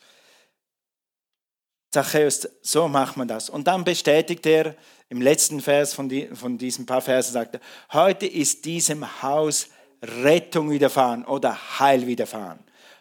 [1.90, 3.50] Zachäus, so macht man das.
[3.50, 4.76] Und dann bestätigt er
[5.08, 7.60] im letzten Vers von, die, von diesen paar Versen, sagt er,
[7.92, 9.68] heute ist diesem Haus
[10.02, 12.60] Rettung widerfahren oder Heil widerfahren.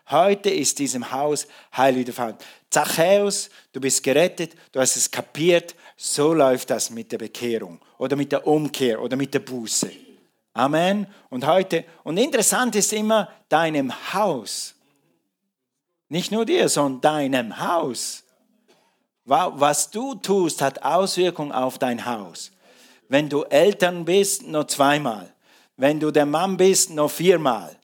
[0.10, 2.36] Heute ist diesem Haus Heil widerfahren.
[2.72, 8.16] Zachäus, du bist gerettet, du hast es kapiert, so läuft das mit der Bekehrung oder
[8.16, 10.09] mit der Umkehr oder mit der Buße.
[10.60, 11.08] Amen.
[11.30, 14.76] Und heute, und interessant ist immer deinem Haus.
[16.10, 18.26] Nicht nur dir, sondern deinem Haus.
[19.24, 22.52] Was du tust, hat Auswirkungen auf dein Haus.
[23.08, 25.34] Wenn du Eltern bist, nur zweimal.
[25.78, 27.80] Wenn du der Mann bist, nur viermal.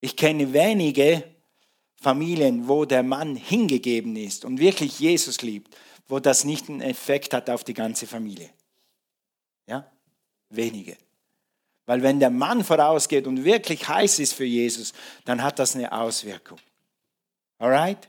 [0.00, 1.24] Ich kenne wenige
[1.96, 5.76] Familien, wo der Mann hingegeben ist und wirklich Jesus liebt,
[6.06, 8.50] wo das nicht einen Effekt hat auf die ganze Familie.
[9.70, 9.90] Ja?
[10.48, 10.96] Wenige.
[11.86, 14.92] Weil wenn der Mann vorausgeht und wirklich heiß ist für Jesus,
[15.24, 16.58] dann hat das eine Auswirkung.
[17.58, 18.08] Alright?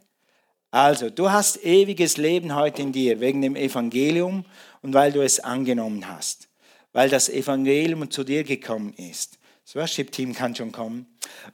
[0.71, 4.45] Also, du hast ewiges Leben heute in dir wegen dem Evangelium
[4.82, 6.47] und weil du es angenommen hast.
[6.93, 9.38] Weil das Evangelium zu dir gekommen ist.
[9.65, 11.06] Das Worship-Team kann schon kommen.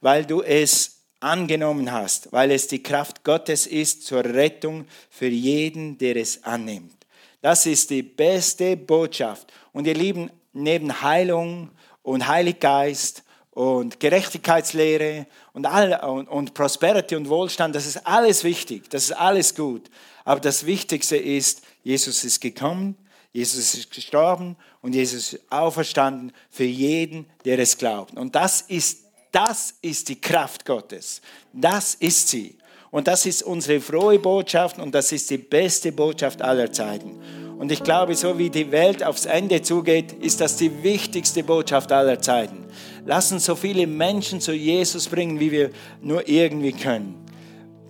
[0.01, 5.97] Weil du es angenommen hast, weil es die Kraft Gottes ist zur Rettung für jeden,
[5.97, 6.96] der es annimmt.
[7.41, 9.51] Das ist die beste Botschaft.
[9.73, 11.69] Und ihr Lieben, neben Heilung
[12.01, 18.89] und Heiliggeist und Gerechtigkeitslehre und, all, und, und Prosperity und Wohlstand, das ist alles wichtig,
[18.89, 19.89] das ist alles gut.
[20.25, 22.95] Aber das Wichtigste ist, Jesus ist gekommen,
[23.31, 28.17] Jesus ist gestorben und Jesus ist auferstanden für jeden, der es glaubt.
[28.17, 31.21] Und das ist, das ist die Kraft Gottes.
[31.53, 32.57] Das ist sie.
[32.97, 37.19] Und das ist unsere frohe Botschaft und das ist die beste Botschaft aller Zeiten.
[37.59, 41.91] Und ich glaube, so wie die Welt aufs Ende zugeht, ist das die wichtigste Botschaft
[41.91, 42.65] aller Zeiten.
[43.05, 45.69] Lass uns so viele Menschen zu Jesus bringen, wie wir
[46.01, 47.23] nur irgendwie können.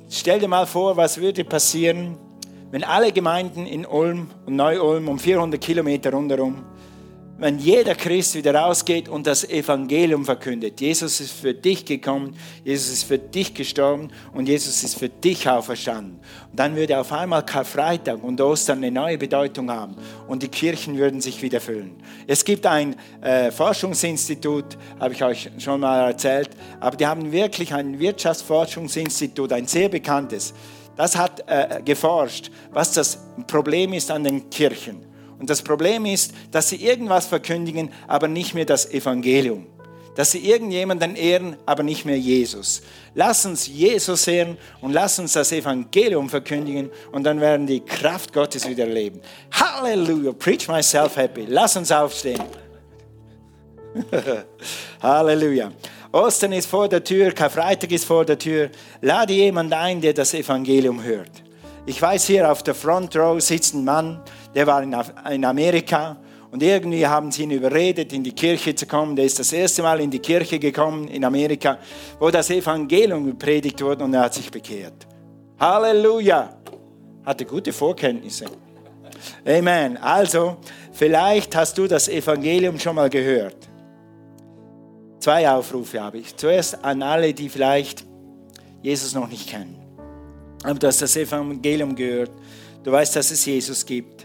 [0.10, 2.18] Stell dir mal vor, was würde passieren,
[2.72, 6.66] wenn alle Gemeinden in Ulm und Neu-Ulm um 400 Kilometer rundherum
[7.40, 10.82] wenn jeder Christ wieder rausgeht und das Evangelium verkündet.
[10.82, 15.48] Jesus ist für dich gekommen, Jesus ist für dich gestorben und Jesus ist für dich
[15.48, 16.20] auferstanden.
[16.52, 19.96] Und dann würde auf einmal Karfreitag und Ostern eine neue Bedeutung haben
[20.28, 21.96] und die Kirchen würden sich wieder füllen.
[22.26, 27.74] Es gibt ein äh, Forschungsinstitut, habe ich euch schon mal erzählt, aber die haben wirklich
[27.74, 30.54] ein Wirtschaftsforschungsinstitut, ein sehr bekanntes.
[30.96, 35.07] Das hat äh, geforscht, was das Problem ist an den Kirchen.
[35.40, 39.68] Und das Problem ist, dass sie irgendwas verkündigen, aber nicht mehr das Evangelium.
[40.16, 42.82] Dass sie irgendjemanden ehren, aber nicht mehr Jesus.
[43.14, 48.34] Lass uns Jesus ehren und lass uns das Evangelium verkündigen und dann werden die Kraft
[48.34, 49.22] Gottes wieder leben.
[49.52, 51.46] Halleluja, preach myself happy.
[51.48, 52.42] Lass uns aufstehen.
[55.02, 55.72] Halleluja.
[56.12, 58.70] Ostern ist vor der Tür, Karfreitag ist vor der Tür.
[59.02, 61.30] Lade jemand ein, der das Evangelium hört.
[61.86, 64.22] Ich weiß, hier auf der Front Row sitzt ein Mann,
[64.56, 64.84] der war
[65.32, 66.18] in Amerika
[66.52, 69.16] und irgendwie haben sie ihn überredet, in die Kirche zu kommen.
[69.16, 71.78] Der ist das erste Mal in die Kirche gekommen in Amerika,
[72.20, 75.06] wo das Evangelium gepredigt wurde und er hat sich bekehrt.
[75.60, 76.58] Halleluja!
[77.26, 78.46] Hatte gute Vorkenntnisse.
[79.46, 79.98] Amen.
[79.98, 80.58] Also,
[80.94, 83.68] vielleicht hast du das Evangelium schon mal gehört.
[85.20, 86.36] Zwei Aufrufe habe ich.
[86.38, 88.06] Zuerst an alle, die vielleicht
[88.82, 89.76] Jesus noch nicht kennen.
[90.64, 92.32] Aber du hast das Evangelium gehört.
[92.84, 94.17] Du weißt, dass es Jesus gibt.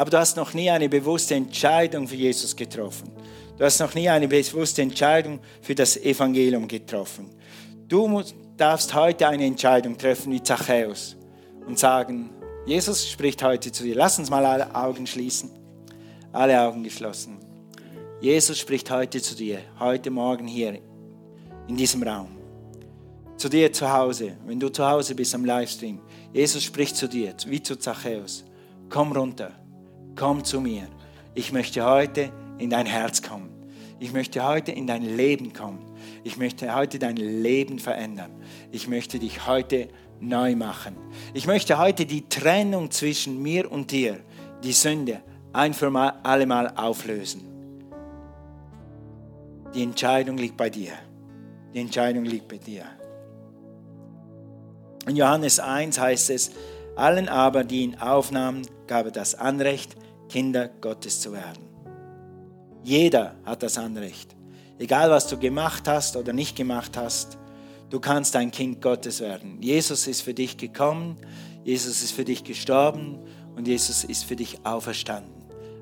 [0.00, 3.12] Aber du hast noch nie eine bewusste Entscheidung für Jesus getroffen.
[3.58, 7.28] Du hast noch nie eine bewusste Entscheidung für das Evangelium getroffen.
[7.86, 8.22] Du
[8.56, 11.16] darfst heute eine Entscheidung treffen wie Zachäus
[11.66, 12.30] und sagen,
[12.64, 13.94] Jesus spricht heute zu dir.
[13.94, 15.50] Lass uns mal alle Augen schließen.
[16.32, 17.36] Alle Augen geschlossen.
[18.22, 20.78] Jesus spricht heute zu dir, heute Morgen hier
[21.68, 22.38] in diesem Raum
[23.36, 26.00] zu dir zu Hause, wenn du zu Hause bist am Livestream.
[26.32, 28.44] Jesus spricht zu dir, wie zu Zachäus.
[28.88, 29.59] Komm runter,
[30.20, 30.86] komm zu mir.
[31.34, 33.48] Ich möchte heute in dein Herz kommen.
[34.00, 35.80] Ich möchte heute in dein Leben kommen.
[36.24, 38.30] Ich möchte heute dein Leben verändern.
[38.70, 39.88] Ich möchte dich heute
[40.20, 40.94] neu machen.
[41.32, 44.20] Ich möchte heute die Trennung zwischen mir und dir,
[44.62, 45.22] die Sünde,
[45.54, 45.90] ein für
[46.22, 47.40] alle Mal auflösen.
[49.74, 50.92] Die Entscheidung liegt bei dir.
[51.72, 52.84] Die Entscheidung liegt bei dir.
[55.08, 56.50] In Johannes 1 heißt es,
[56.94, 59.96] allen aber, die ihn aufnahmen, gab er das Anrecht,
[60.30, 61.64] Kinder Gottes zu werden.
[62.84, 64.36] Jeder hat das Anrecht.
[64.78, 67.36] Egal, was du gemacht hast oder nicht gemacht hast,
[67.90, 69.60] du kannst ein Kind Gottes werden.
[69.60, 71.16] Jesus ist für dich gekommen,
[71.64, 73.18] Jesus ist für dich gestorben
[73.56, 75.34] und Jesus ist für dich auferstanden.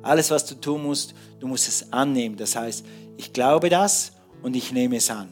[0.03, 2.37] Alles, was du tun musst, du musst es annehmen.
[2.37, 2.85] Das heißt,
[3.19, 5.29] ich glaube das und ich nehme es an.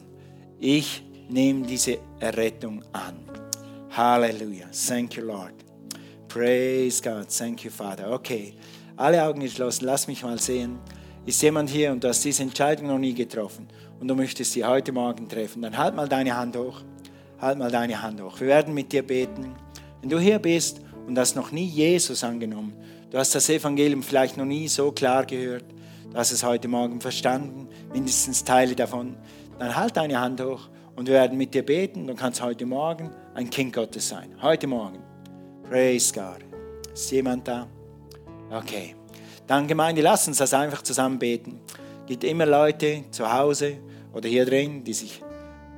[0.59, 3.17] Ich nehme diese Errettung an.
[3.89, 4.67] Halleluja.
[4.87, 5.55] Thank you, Lord.
[6.27, 7.27] Praise God.
[7.35, 8.11] Thank you, Father.
[8.11, 8.53] Okay.
[8.97, 9.85] Alle Augen geschlossen.
[9.85, 10.79] Lass mich mal sehen.
[11.27, 13.67] ist jemand hier und du hast diese Entscheidung noch nie getroffen
[13.99, 16.81] und du möchtest sie heute Morgen treffen, dann halt mal deine Hand hoch.
[17.39, 18.39] Halt mal deine Hand hoch.
[18.39, 19.55] Wir werden mit dir beten.
[20.01, 22.73] Wenn du hier bist und hast noch nie Jesus angenommen,
[23.11, 25.65] du hast das Evangelium vielleicht noch nie so klar gehört,
[26.11, 29.15] du hast es heute Morgen verstanden, mindestens Teile davon,
[29.59, 32.07] dann halt deine Hand hoch und wir werden mit dir beten.
[32.07, 34.33] Du kannst heute Morgen ein Kind Gottes sein.
[34.41, 35.03] Heute Morgen.
[35.69, 36.39] Praise God.
[36.91, 37.67] Ist jemand da?
[38.51, 38.95] Okay.
[39.45, 41.61] Dann Gemeinde, lass uns das einfach zusammen beten.
[42.01, 43.77] Es gibt immer Leute zu Hause
[44.13, 45.21] oder hier drin, die sich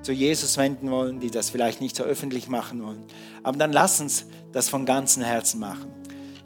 [0.02, 3.04] zu Jesus wenden wollen, die das vielleicht nicht so öffentlich machen wollen.
[3.44, 5.92] Aber dann lass uns das von ganzem Herzen machen.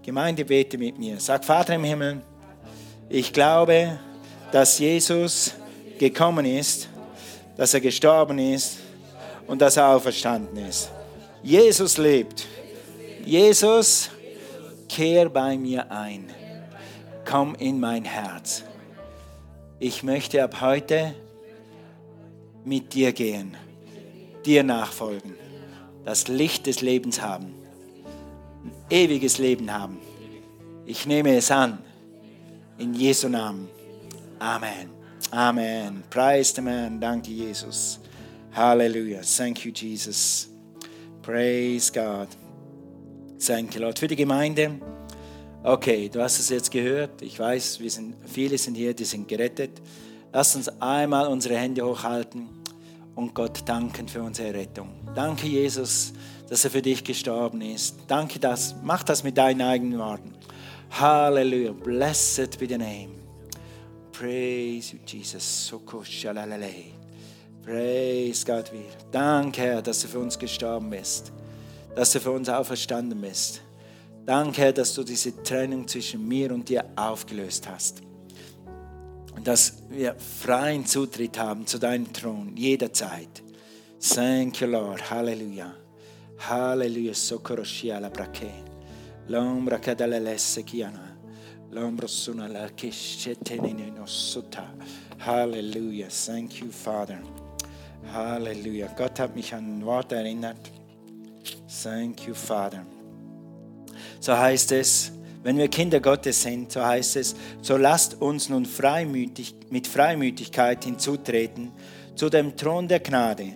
[0.01, 1.19] Gemeinde, bete mit mir.
[1.19, 2.21] Sag, Vater im Himmel,
[3.09, 3.99] ich glaube,
[4.51, 5.53] dass Jesus
[5.97, 6.89] gekommen ist,
[7.55, 8.79] dass er gestorben ist
[9.47, 10.89] und dass er auferstanden ist.
[11.41, 12.45] Jesus lebt.
[13.25, 14.09] Jesus,
[14.87, 16.29] kehr bei mir ein.
[17.25, 18.63] Komm in mein Herz.
[19.79, 21.15] Ich möchte ab heute
[22.63, 23.57] mit dir gehen,
[24.45, 25.35] dir nachfolgen,
[26.05, 27.53] das Licht des Lebens haben,
[28.89, 29.99] ewiges Leben haben.
[30.85, 31.79] Ich nehme es an.
[32.77, 33.69] In Jesu Namen.
[34.39, 34.89] Amen.
[35.31, 36.03] Amen.
[36.09, 36.99] Praise the man.
[36.99, 37.99] Danke, Jesus.
[38.55, 39.21] Halleluja.
[39.21, 40.49] Thank you, Jesus.
[41.21, 42.27] Praise God.
[43.49, 43.99] Lord.
[43.99, 44.79] Für die Gemeinde.
[45.63, 47.21] Okay, du hast es jetzt gehört.
[47.21, 49.81] Ich weiß, wir sind, viele sind hier, die sind gerettet.
[50.31, 52.47] Lass uns einmal unsere Hände hochhalten
[53.15, 54.89] und Gott danken für unsere Rettung.
[55.13, 56.13] Danke, Jesus,
[56.49, 57.97] dass er für dich gestorben ist.
[58.07, 60.33] Danke, dass, mach das mit deinen eigenen Worten.
[60.91, 61.73] Halleluja.
[61.73, 63.09] Blessed be the name.
[64.11, 65.73] Praise you, Jesus.
[67.63, 68.83] Praise Gott wieder.
[69.11, 71.31] Danke, Herr, dass du für uns gestorben bist.
[71.95, 73.61] Dass du für uns auferstanden bist.
[74.25, 78.01] Danke, dass du diese Trennung zwischen mir und dir aufgelöst hast
[79.43, 83.43] dass wir freien Zutritt haben zu deinem Thron jederzeit.
[83.99, 85.09] Thank you, Lord.
[85.09, 85.73] Halleluja.
[86.39, 87.13] Halleluja.
[87.13, 88.63] Soccoroscia la brache.
[89.27, 91.17] L'ombra che dalle lesse chiana.
[91.71, 92.91] L'ombra suna la che
[93.95, 94.73] no sutta.
[95.19, 96.07] Halleluja.
[96.07, 97.21] Thank you, Father.
[98.11, 98.93] Halleluja.
[98.95, 100.82] Gott hat mich an ein Wort erinnert.
[101.83, 102.85] Thank you, Father.
[104.19, 105.11] So heißt es,
[105.43, 110.85] wenn wir Kinder Gottes sind, so heißt es, so lasst uns nun freimütig, mit Freimütigkeit
[110.85, 111.71] hinzutreten
[112.15, 113.47] zu dem Thron der Gnade,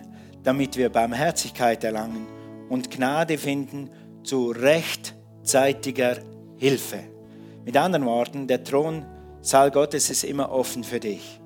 [0.42, 2.26] damit wir Barmherzigkeit erlangen
[2.68, 3.88] und Gnade finden
[4.22, 6.18] zu rechtzeitiger
[6.58, 7.04] Hilfe.
[7.64, 11.40] Mit anderen Worten, der Thronsaal Gottes ist immer offen für dich.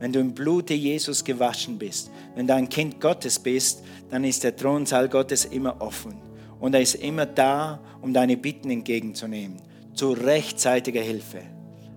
[0.00, 4.44] Wenn du im Blute Jesus gewaschen bist, wenn du ein Kind Gottes bist, dann ist
[4.44, 6.14] der Thronsaal Gottes immer offen.
[6.60, 9.56] Und er ist immer da, um deine Bitten entgegenzunehmen
[9.94, 11.42] zu rechtzeitiger Hilfe.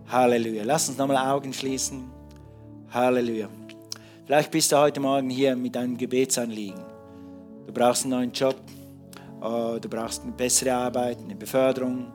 [0.08, 0.64] Halleluja.
[0.64, 2.10] Lass uns nochmal Augen schließen.
[2.92, 3.50] Halleluja.
[4.26, 6.80] Vielleicht bist du heute Morgen hier mit einem Gebetsanliegen.
[7.66, 8.56] Du brauchst einen neuen Job,
[9.42, 12.08] oh, du brauchst eine bessere Arbeit, eine Beförderung.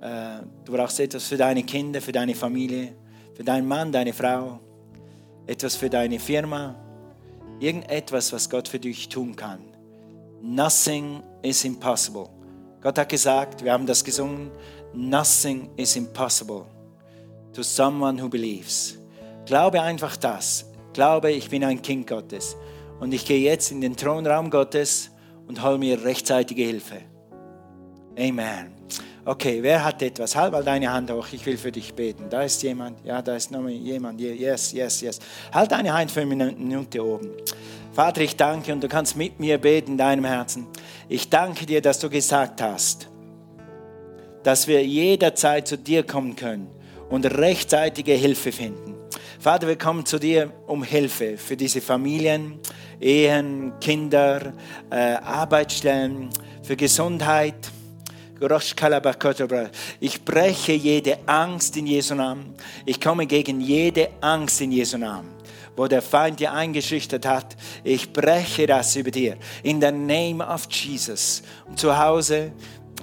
[0.00, 2.94] Äh, du brauchst etwas für deine Kinder, für deine Familie,
[3.34, 4.60] für deinen Mann, deine Frau,
[5.48, 6.76] etwas für deine Firma,
[7.58, 9.60] irgendetwas, was Gott für dich tun kann.
[10.40, 12.28] Nothing is impossible.
[12.80, 14.52] Gott hat gesagt, wir haben das gesungen,
[14.94, 16.66] Nothing is impossible
[17.52, 18.96] to someone who believes.
[19.46, 20.64] Glaube einfach das.
[20.92, 22.56] Glaube, ich bin ein Kind Gottes.
[23.00, 25.10] Und ich gehe jetzt in den Thronraum Gottes
[25.46, 27.02] und hole mir rechtzeitige Hilfe.
[28.18, 28.77] Amen.
[29.28, 30.34] Okay, wer hat etwas?
[30.34, 32.30] Halt mal deine Hand hoch, ich will für dich beten.
[32.30, 34.18] Da ist jemand, ja, da ist noch jemand.
[34.18, 35.18] Yes, yes, yes.
[35.52, 37.32] Halt deine Hand für eine Minute oben.
[37.92, 40.66] Vater, ich danke und du kannst mit mir beten in deinem Herzen.
[41.10, 43.10] Ich danke dir, dass du gesagt hast,
[44.44, 46.70] dass wir jederzeit zu dir kommen können
[47.10, 48.94] und rechtzeitige Hilfe finden.
[49.38, 52.60] Vater, wir kommen zu dir um Hilfe für diese Familien,
[52.98, 54.54] Ehen, Kinder,
[54.88, 56.30] äh, Arbeitsstellen,
[56.62, 57.72] für Gesundheit.
[60.00, 62.54] Ich breche jede Angst in Jesu Namen.
[62.86, 65.38] Ich komme gegen jede Angst in Jesu Namen
[65.78, 67.56] wo der Feind dir eingeschüchtert hat.
[67.84, 69.36] Ich breche das über dir.
[69.62, 71.44] In the name of Jesus.
[71.68, 72.50] Und zu Hause,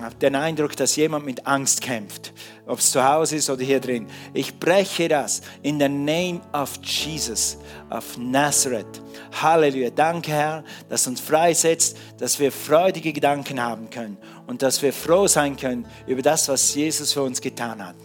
[0.01, 2.33] habe den Eindruck, dass jemand mit Angst kämpft,
[2.65, 4.07] ob es zu Hause ist oder hier drin.
[4.33, 7.57] Ich breche das in the name of Jesus
[7.89, 9.01] of Nazareth.
[9.41, 9.91] Halleluja.
[9.91, 14.17] Danke, Herr, dass uns freisetzt, dass wir freudige Gedanken haben können
[14.47, 17.95] und dass wir froh sein können über das, was Jesus für uns getan hat.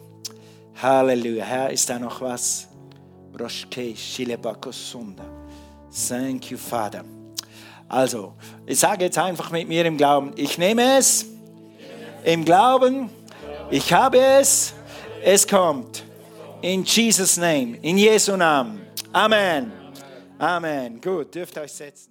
[0.81, 1.45] Halleluja.
[1.45, 2.69] Herr, ist da noch was?
[6.09, 7.05] Thank you, Father.
[7.89, 8.35] Also,
[8.67, 11.27] ich sage jetzt einfach mit mir im Glauben, ich nehme es
[12.25, 13.11] im Glauben,
[13.71, 14.75] ich habe es,
[15.23, 16.05] es kommt.
[16.63, 17.79] In Jesus' name.
[17.83, 18.81] In Jesu Namen.
[19.13, 19.73] Amen.
[20.39, 21.01] Amen.
[21.01, 22.10] Gut, dürft euch setzen.